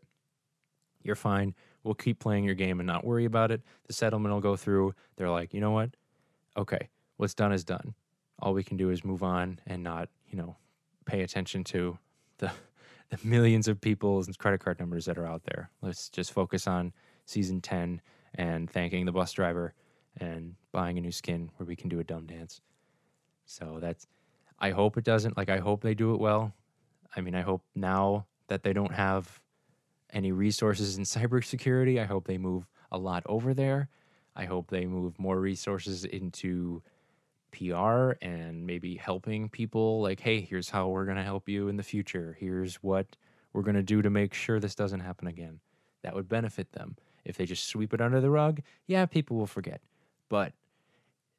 You're 1.02 1.16
fine. 1.16 1.54
We'll 1.82 1.94
keep 1.94 2.20
playing 2.20 2.44
your 2.44 2.54
game 2.54 2.78
and 2.78 2.86
not 2.86 3.04
worry 3.04 3.24
about 3.24 3.50
it. 3.50 3.62
The 3.88 3.92
settlement 3.92 4.32
will 4.32 4.40
go 4.40 4.56
through." 4.56 4.94
They're 5.16 5.30
like, 5.30 5.52
"You 5.52 5.60
know 5.60 5.72
what? 5.72 5.96
Okay, 6.56 6.88
what's 7.16 7.34
done 7.34 7.52
is 7.52 7.64
done 7.64 7.94
all 8.42 8.52
we 8.52 8.64
can 8.64 8.76
do 8.76 8.90
is 8.90 9.04
move 9.04 9.22
on 9.22 9.60
and 9.66 9.82
not, 9.82 10.08
you 10.28 10.36
know, 10.36 10.56
pay 11.06 11.22
attention 11.22 11.64
to 11.64 11.96
the 12.38 12.50
the 13.10 13.18
millions 13.22 13.68
of 13.68 13.80
people's 13.80 14.26
credit 14.38 14.60
card 14.60 14.80
numbers 14.80 15.04
that 15.04 15.18
are 15.18 15.26
out 15.26 15.44
there. 15.44 15.70
Let's 15.82 16.08
just 16.08 16.32
focus 16.32 16.66
on 16.66 16.94
season 17.26 17.60
10 17.60 18.00
and 18.34 18.70
thanking 18.70 19.04
the 19.04 19.12
bus 19.12 19.32
driver 19.32 19.74
and 20.16 20.54
buying 20.72 20.96
a 20.96 21.00
new 21.02 21.12
skin 21.12 21.50
where 21.56 21.66
we 21.66 21.76
can 21.76 21.90
do 21.90 22.00
a 22.00 22.04
dumb 22.04 22.26
dance. 22.26 22.62
So 23.44 23.78
that's 23.80 24.06
I 24.58 24.70
hope 24.70 24.96
it 24.96 25.04
doesn't 25.04 25.36
like 25.36 25.50
I 25.50 25.58
hope 25.58 25.82
they 25.82 25.94
do 25.94 26.14
it 26.14 26.20
well. 26.20 26.52
I 27.14 27.20
mean, 27.20 27.34
I 27.34 27.42
hope 27.42 27.62
now 27.74 28.26
that 28.48 28.62
they 28.62 28.72
don't 28.72 28.94
have 28.94 29.40
any 30.10 30.32
resources 30.32 30.96
in 30.96 31.04
cybersecurity, 31.04 32.00
I 32.00 32.06
hope 32.06 32.26
they 32.26 32.38
move 32.38 32.66
a 32.90 32.98
lot 32.98 33.22
over 33.26 33.54
there. 33.54 33.88
I 34.34 34.46
hope 34.46 34.70
they 34.70 34.86
move 34.86 35.18
more 35.18 35.38
resources 35.38 36.06
into 36.06 36.82
PR 37.52 38.12
and 38.22 38.66
maybe 38.66 38.96
helping 38.96 39.48
people 39.48 40.02
like, 40.02 40.20
hey, 40.20 40.40
here's 40.40 40.70
how 40.70 40.88
we're 40.88 41.04
going 41.04 41.16
to 41.16 41.22
help 41.22 41.48
you 41.48 41.68
in 41.68 41.76
the 41.76 41.82
future. 41.82 42.36
Here's 42.38 42.76
what 42.76 43.16
we're 43.52 43.62
going 43.62 43.76
to 43.76 43.82
do 43.82 44.02
to 44.02 44.10
make 44.10 44.34
sure 44.34 44.58
this 44.58 44.74
doesn't 44.74 45.00
happen 45.00 45.28
again. 45.28 45.60
That 46.02 46.14
would 46.14 46.28
benefit 46.28 46.72
them. 46.72 46.96
If 47.24 47.36
they 47.36 47.46
just 47.46 47.68
sweep 47.68 47.94
it 47.94 48.00
under 48.00 48.20
the 48.20 48.30
rug, 48.30 48.60
yeah, 48.86 49.06
people 49.06 49.36
will 49.36 49.46
forget. 49.46 49.80
But 50.28 50.52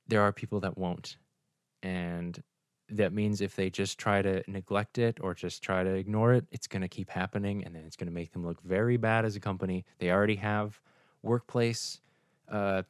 there 0.07 0.21
are 0.21 0.31
people 0.31 0.59
that 0.61 0.77
won't. 0.77 1.17
And 1.81 2.41
that 2.89 3.13
means 3.13 3.41
if 3.41 3.55
they 3.55 3.69
just 3.69 3.97
try 3.97 4.21
to 4.21 4.43
neglect 4.47 4.97
it 4.97 5.17
or 5.21 5.33
just 5.33 5.63
try 5.63 5.83
to 5.83 5.89
ignore 5.89 6.33
it, 6.33 6.45
it's 6.51 6.67
going 6.67 6.81
to 6.81 6.87
keep 6.87 7.09
happening 7.09 7.63
and 7.65 7.75
then 7.75 7.83
it's 7.85 7.95
going 7.95 8.07
to 8.07 8.13
make 8.13 8.31
them 8.31 8.45
look 8.45 8.61
very 8.61 8.97
bad 8.97 9.25
as 9.25 9.35
a 9.35 9.39
company. 9.39 9.85
They 9.99 10.11
already 10.11 10.35
have 10.35 10.79
workplace 11.21 11.99
uh, 12.49 12.83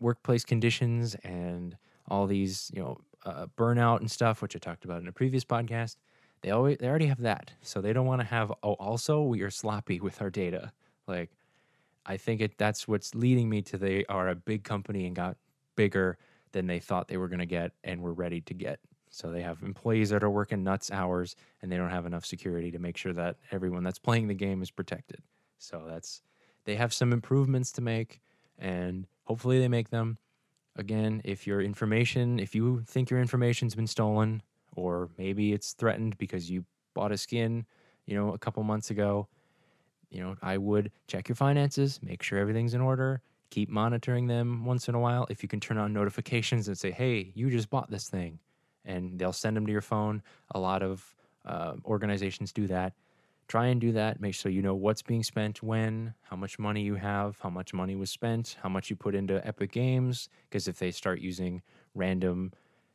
workplace 0.00 0.44
conditions 0.44 1.14
and 1.24 1.76
all 2.08 2.26
these, 2.26 2.70
you 2.74 2.82
know, 2.82 2.98
uh, 3.24 3.46
burnout 3.56 4.00
and 4.00 4.10
stuff, 4.10 4.42
which 4.42 4.54
I 4.54 4.58
talked 4.58 4.84
about 4.84 5.00
in 5.00 5.08
a 5.08 5.12
previous 5.12 5.44
podcast. 5.44 5.96
They 6.42 6.50
always 6.50 6.76
they 6.78 6.88
already 6.88 7.06
have 7.06 7.22
that, 7.22 7.52
so 7.62 7.80
they 7.80 7.92
don't 7.92 8.06
want 8.06 8.20
to 8.20 8.26
have. 8.26 8.52
Oh, 8.62 8.74
also 8.74 9.22
we 9.22 9.40
are 9.42 9.50
sloppy 9.50 10.00
with 10.00 10.20
our 10.20 10.30
data. 10.30 10.72
Like, 11.06 11.30
I 12.04 12.16
think 12.16 12.40
it 12.40 12.58
that's 12.58 12.86
what's 12.86 13.14
leading 13.14 13.48
me 13.48 13.62
to 13.62 13.78
they 13.78 14.04
are 14.06 14.28
a 14.28 14.34
big 14.34 14.62
company 14.62 15.06
and 15.06 15.16
got 15.16 15.36
bigger 15.76 16.18
than 16.52 16.66
they 16.66 16.78
thought 16.78 17.08
they 17.08 17.16
were 17.16 17.28
going 17.28 17.40
to 17.40 17.46
get 17.46 17.72
and 17.82 18.00
were 18.00 18.12
ready 18.12 18.40
to 18.42 18.54
get. 18.54 18.78
So 19.10 19.30
they 19.30 19.42
have 19.42 19.62
employees 19.62 20.10
that 20.10 20.24
are 20.24 20.30
working 20.30 20.64
nuts 20.64 20.90
hours 20.90 21.36
and 21.62 21.70
they 21.70 21.76
don't 21.76 21.90
have 21.90 22.06
enough 22.06 22.26
security 22.26 22.70
to 22.72 22.78
make 22.78 22.96
sure 22.96 23.12
that 23.12 23.36
everyone 23.52 23.84
that's 23.84 23.98
playing 23.98 24.28
the 24.28 24.34
game 24.34 24.60
is 24.60 24.70
protected. 24.70 25.20
So 25.58 25.84
that's 25.88 26.22
they 26.64 26.76
have 26.76 26.92
some 26.92 27.12
improvements 27.12 27.72
to 27.72 27.80
make 27.80 28.20
and 28.58 29.06
hopefully 29.24 29.60
they 29.60 29.68
make 29.68 29.90
them. 29.90 30.18
Again, 30.76 31.22
if 31.24 31.46
your 31.46 31.60
information, 31.60 32.38
if 32.38 32.54
you 32.54 32.82
think 32.86 33.10
your 33.10 33.20
information's 33.20 33.74
been 33.74 33.86
stolen, 33.86 34.42
or 34.74 35.08
maybe 35.16 35.52
it's 35.52 35.72
threatened 35.72 36.18
because 36.18 36.50
you 36.50 36.64
bought 36.94 37.12
a 37.12 37.16
skin, 37.16 37.64
you 38.06 38.16
know, 38.16 38.32
a 38.32 38.38
couple 38.38 38.62
months 38.64 38.90
ago, 38.90 39.28
you 40.10 40.20
know, 40.20 40.36
I 40.42 40.58
would 40.58 40.90
check 41.06 41.28
your 41.28 41.36
finances, 41.36 42.00
make 42.02 42.22
sure 42.22 42.38
everything's 42.38 42.74
in 42.74 42.80
order, 42.80 43.22
keep 43.50 43.68
monitoring 43.68 44.26
them 44.26 44.64
once 44.64 44.88
in 44.88 44.94
a 44.94 45.00
while. 45.00 45.26
If 45.30 45.42
you 45.42 45.48
can 45.48 45.60
turn 45.60 45.78
on 45.78 45.92
notifications 45.92 46.66
and 46.68 46.76
say, 46.76 46.90
hey, 46.90 47.32
you 47.34 47.50
just 47.50 47.70
bought 47.70 47.90
this 47.90 48.08
thing, 48.08 48.38
and 48.84 49.18
they'll 49.18 49.32
send 49.32 49.56
them 49.56 49.66
to 49.66 49.72
your 49.72 49.80
phone. 49.80 50.22
A 50.52 50.58
lot 50.58 50.82
of 50.82 51.14
uh, 51.44 51.74
organizations 51.84 52.52
do 52.52 52.66
that. 52.66 52.94
Try 53.46 53.66
and 53.66 53.80
do 53.80 53.92
that. 53.92 54.20
Make 54.20 54.34
sure 54.34 54.50
you 54.50 54.62
know 54.62 54.74
what's 54.74 55.02
being 55.02 55.22
spent 55.22 55.62
when, 55.62 56.14
how 56.22 56.36
much 56.36 56.58
money 56.58 56.82
you 56.82 56.94
have, 56.94 57.38
how 57.40 57.50
much 57.50 57.74
money 57.74 57.94
was 57.94 58.10
spent, 58.10 58.56
how 58.62 58.68
much 58.68 58.90
you 58.90 58.96
put 58.96 59.14
into 59.14 59.46
Epic 59.46 59.72
Games. 59.72 60.28
Because 60.48 60.66
if 60.66 60.78
they 60.78 60.90
start 60.90 61.20
using 61.20 61.62
random, 61.94 62.52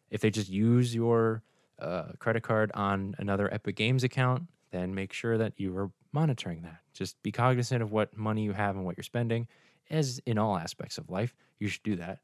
if 0.10 0.22
they 0.22 0.30
just 0.30 0.50
use 0.50 0.96
your 0.96 1.44
uh, 1.78 2.14
credit 2.18 2.44
card 2.44 2.72
on 2.74 3.16
another 3.20 3.54
Epic 3.54 3.76
Games 3.76 4.04
account, 4.04 4.44
then 4.72 4.94
make 4.94 5.14
sure 5.14 5.38
that 5.38 5.54
you 5.58 5.76
are 5.78 5.92
monitoring 6.12 6.62
that. 6.64 6.80
Just 6.94 7.22
be 7.22 7.32
cognizant 7.32 7.82
of 7.82 7.92
what 7.92 8.18
money 8.18 8.44
you 8.44 8.54
have 8.54 8.76
and 8.76 8.86
what 8.86 8.98
you're 8.98 9.04
spending. 9.04 9.48
As 9.90 10.20
in 10.26 10.38
all 10.38 10.58
aspects 10.58 10.98
of 10.98 11.10
life, 11.10 11.36
you 11.60 11.68
should 11.68 11.84
do 11.84 11.96
that. 11.98 12.20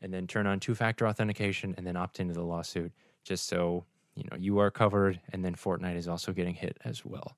And 0.00 0.12
then 0.12 0.26
turn 0.26 0.46
on 0.46 0.60
two 0.60 0.74
factor 0.74 1.06
authentication 1.06 1.74
and 1.76 1.86
then 1.86 1.96
opt 1.96 2.20
into 2.20 2.34
the 2.34 2.42
lawsuit 2.42 2.92
just 3.24 3.46
so 3.46 3.84
you 4.14 4.24
know 4.30 4.36
you 4.38 4.58
are 4.58 4.70
covered 4.70 5.20
and 5.32 5.44
then 5.44 5.54
Fortnite 5.54 5.96
is 5.96 6.06
also 6.08 6.32
getting 6.32 6.54
hit 6.54 6.76
as 6.84 7.04
well. 7.04 7.36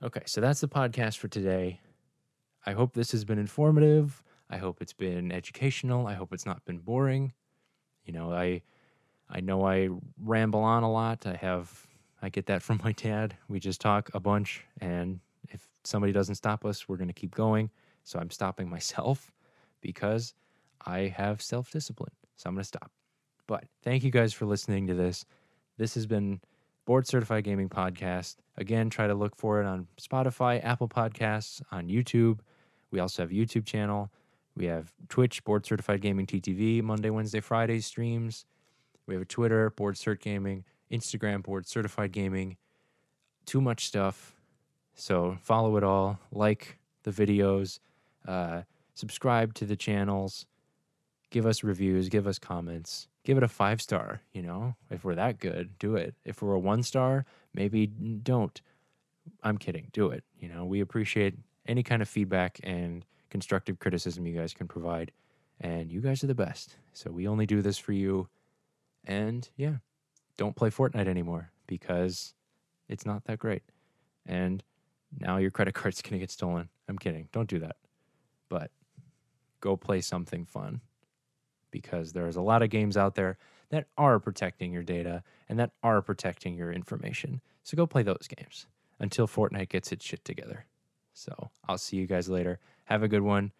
Okay, 0.00 0.22
so 0.26 0.40
that's 0.40 0.60
the 0.60 0.68
podcast 0.68 1.16
for 1.16 1.26
today. 1.26 1.80
I 2.64 2.72
hope 2.72 2.94
this 2.94 3.10
has 3.10 3.24
been 3.24 3.38
informative. 3.38 4.22
I 4.48 4.56
hope 4.56 4.80
it's 4.80 4.92
been 4.92 5.32
educational. 5.32 6.06
I 6.06 6.14
hope 6.14 6.32
it's 6.32 6.46
not 6.46 6.64
been 6.64 6.78
boring. 6.78 7.32
You 8.04 8.12
know, 8.12 8.32
I 8.32 8.62
I 9.28 9.40
know 9.40 9.66
I 9.66 9.88
ramble 10.22 10.60
on 10.60 10.84
a 10.84 10.90
lot. 10.90 11.26
I 11.26 11.34
have 11.34 11.84
I 12.22 12.28
get 12.28 12.46
that 12.46 12.62
from 12.66 12.80
my 12.84 12.92
dad. 12.92 13.36
We 13.48 13.58
just 13.58 13.80
talk 13.80 14.08
a 14.14 14.20
bunch, 14.20 14.64
and 14.80 15.18
if 15.48 15.66
somebody 15.82 16.12
doesn't 16.12 16.36
stop 16.36 16.64
us, 16.64 16.88
we're 16.88 16.96
going 16.96 17.08
to 17.08 17.14
keep 17.14 17.34
going. 17.34 17.68
So 18.04 18.20
I'm 18.20 18.30
stopping 18.30 18.70
myself 18.76 19.32
because 19.80 20.34
I 20.86 21.12
have 21.16 21.42
self 21.42 21.72
discipline. 21.72 22.12
So 22.36 22.48
I'm 22.48 22.54
going 22.54 22.62
to 22.62 22.68
stop. 22.68 22.92
But 23.48 23.64
thank 23.82 24.04
you 24.04 24.12
guys 24.12 24.32
for 24.32 24.46
listening 24.46 24.86
to 24.86 24.94
this. 24.94 25.24
This 25.76 25.94
has 25.94 26.06
been 26.06 26.40
Board 26.88 27.06
Certified 27.06 27.44
Gaming 27.44 27.68
Podcast. 27.68 28.36
Again, 28.56 28.88
try 28.88 29.06
to 29.06 29.14
look 29.14 29.36
for 29.36 29.60
it 29.60 29.66
on 29.66 29.86
Spotify, 30.00 30.64
Apple 30.64 30.88
Podcasts, 30.88 31.60
on 31.70 31.86
YouTube. 31.86 32.38
We 32.90 32.98
also 32.98 33.22
have 33.22 33.30
YouTube 33.30 33.66
channel. 33.66 34.10
We 34.56 34.64
have 34.68 34.90
Twitch, 35.10 35.44
Board 35.44 35.66
Certified 35.66 36.00
Gaming 36.00 36.24
TTV, 36.24 36.82
Monday, 36.82 37.10
Wednesday, 37.10 37.40
Friday 37.40 37.80
streams. 37.80 38.46
We 39.06 39.12
have 39.12 39.20
a 39.20 39.26
Twitter, 39.26 39.68
Board 39.68 39.96
Cert 39.96 40.20
Gaming, 40.20 40.64
Instagram, 40.90 41.42
Board 41.42 41.66
Certified 41.66 42.10
Gaming. 42.10 42.56
Too 43.44 43.60
much 43.60 43.84
stuff. 43.84 44.34
So 44.94 45.36
follow 45.42 45.76
it 45.76 45.84
all, 45.84 46.18
like 46.32 46.78
the 47.02 47.10
videos, 47.10 47.80
uh, 48.26 48.62
subscribe 48.94 49.52
to 49.56 49.66
the 49.66 49.76
channels, 49.76 50.46
give 51.28 51.44
us 51.44 51.62
reviews, 51.62 52.08
give 52.08 52.26
us 52.26 52.38
comments, 52.38 53.08
give 53.28 53.36
it 53.36 53.44
a 53.44 53.48
five 53.48 53.82
star. 53.82 54.22
You 54.32 54.40
know, 54.40 54.74
if 54.90 55.04
we're 55.04 55.14
that 55.16 55.38
good, 55.38 55.78
do 55.78 55.96
it. 55.96 56.14
If 56.24 56.40
we're 56.40 56.54
a 56.54 56.58
one 56.58 56.82
star, 56.82 57.26
maybe 57.52 57.86
don't. 57.86 58.58
I'm 59.42 59.58
kidding. 59.58 59.88
Do 59.92 60.08
it. 60.08 60.24
You 60.40 60.48
know, 60.48 60.64
we 60.64 60.80
appreciate 60.80 61.34
any 61.66 61.82
kind 61.82 62.00
of 62.00 62.08
feedback 62.08 62.58
and 62.62 63.04
constructive 63.28 63.80
criticism 63.80 64.26
you 64.26 64.34
guys 64.34 64.54
can 64.54 64.66
provide. 64.66 65.12
And 65.60 65.92
you 65.92 66.00
guys 66.00 66.24
are 66.24 66.26
the 66.26 66.34
best. 66.34 66.76
So 66.94 67.10
we 67.10 67.28
only 67.28 67.44
do 67.44 67.60
this 67.60 67.76
for 67.76 67.92
you. 67.92 68.28
And 69.04 69.46
yeah, 69.58 69.76
don't 70.38 70.56
play 70.56 70.70
Fortnite 70.70 71.06
anymore 71.06 71.50
because 71.66 72.32
it's 72.88 73.04
not 73.04 73.24
that 73.24 73.38
great. 73.38 73.62
And 74.24 74.64
now 75.20 75.36
your 75.36 75.50
credit 75.50 75.74
card's 75.74 76.00
going 76.00 76.14
to 76.14 76.18
get 76.18 76.30
stolen. 76.30 76.70
I'm 76.88 76.98
kidding. 76.98 77.28
Don't 77.32 77.50
do 77.50 77.58
that. 77.58 77.76
But 78.48 78.70
go 79.60 79.76
play 79.76 80.00
something 80.00 80.46
fun 80.46 80.80
because 81.70 82.12
there's 82.12 82.36
a 82.36 82.42
lot 82.42 82.62
of 82.62 82.70
games 82.70 82.96
out 82.96 83.14
there 83.14 83.38
that 83.70 83.86
are 83.96 84.18
protecting 84.18 84.72
your 84.72 84.82
data 84.82 85.22
and 85.48 85.58
that 85.58 85.72
are 85.82 86.00
protecting 86.02 86.54
your 86.54 86.72
information. 86.72 87.40
So 87.62 87.76
go 87.76 87.86
play 87.86 88.02
those 88.02 88.28
games 88.36 88.66
until 88.98 89.28
Fortnite 89.28 89.68
gets 89.68 89.92
its 89.92 90.04
shit 90.04 90.24
together. 90.24 90.66
So 91.12 91.50
I'll 91.68 91.78
see 91.78 91.96
you 91.96 92.06
guys 92.06 92.28
later. 92.28 92.60
Have 92.84 93.02
a 93.02 93.08
good 93.08 93.22
one. 93.22 93.52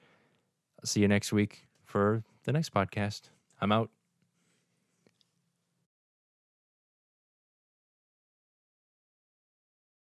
I'll 0.79 0.87
see 0.87 1.01
you 1.01 1.09
next 1.09 1.33
week 1.33 1.67
for 1.85 2.23
the 2.45 2.53
next 2.53 2.73
podcast. 2.73 3.31
I'm 3.61 3.73
out. 3.73 3.91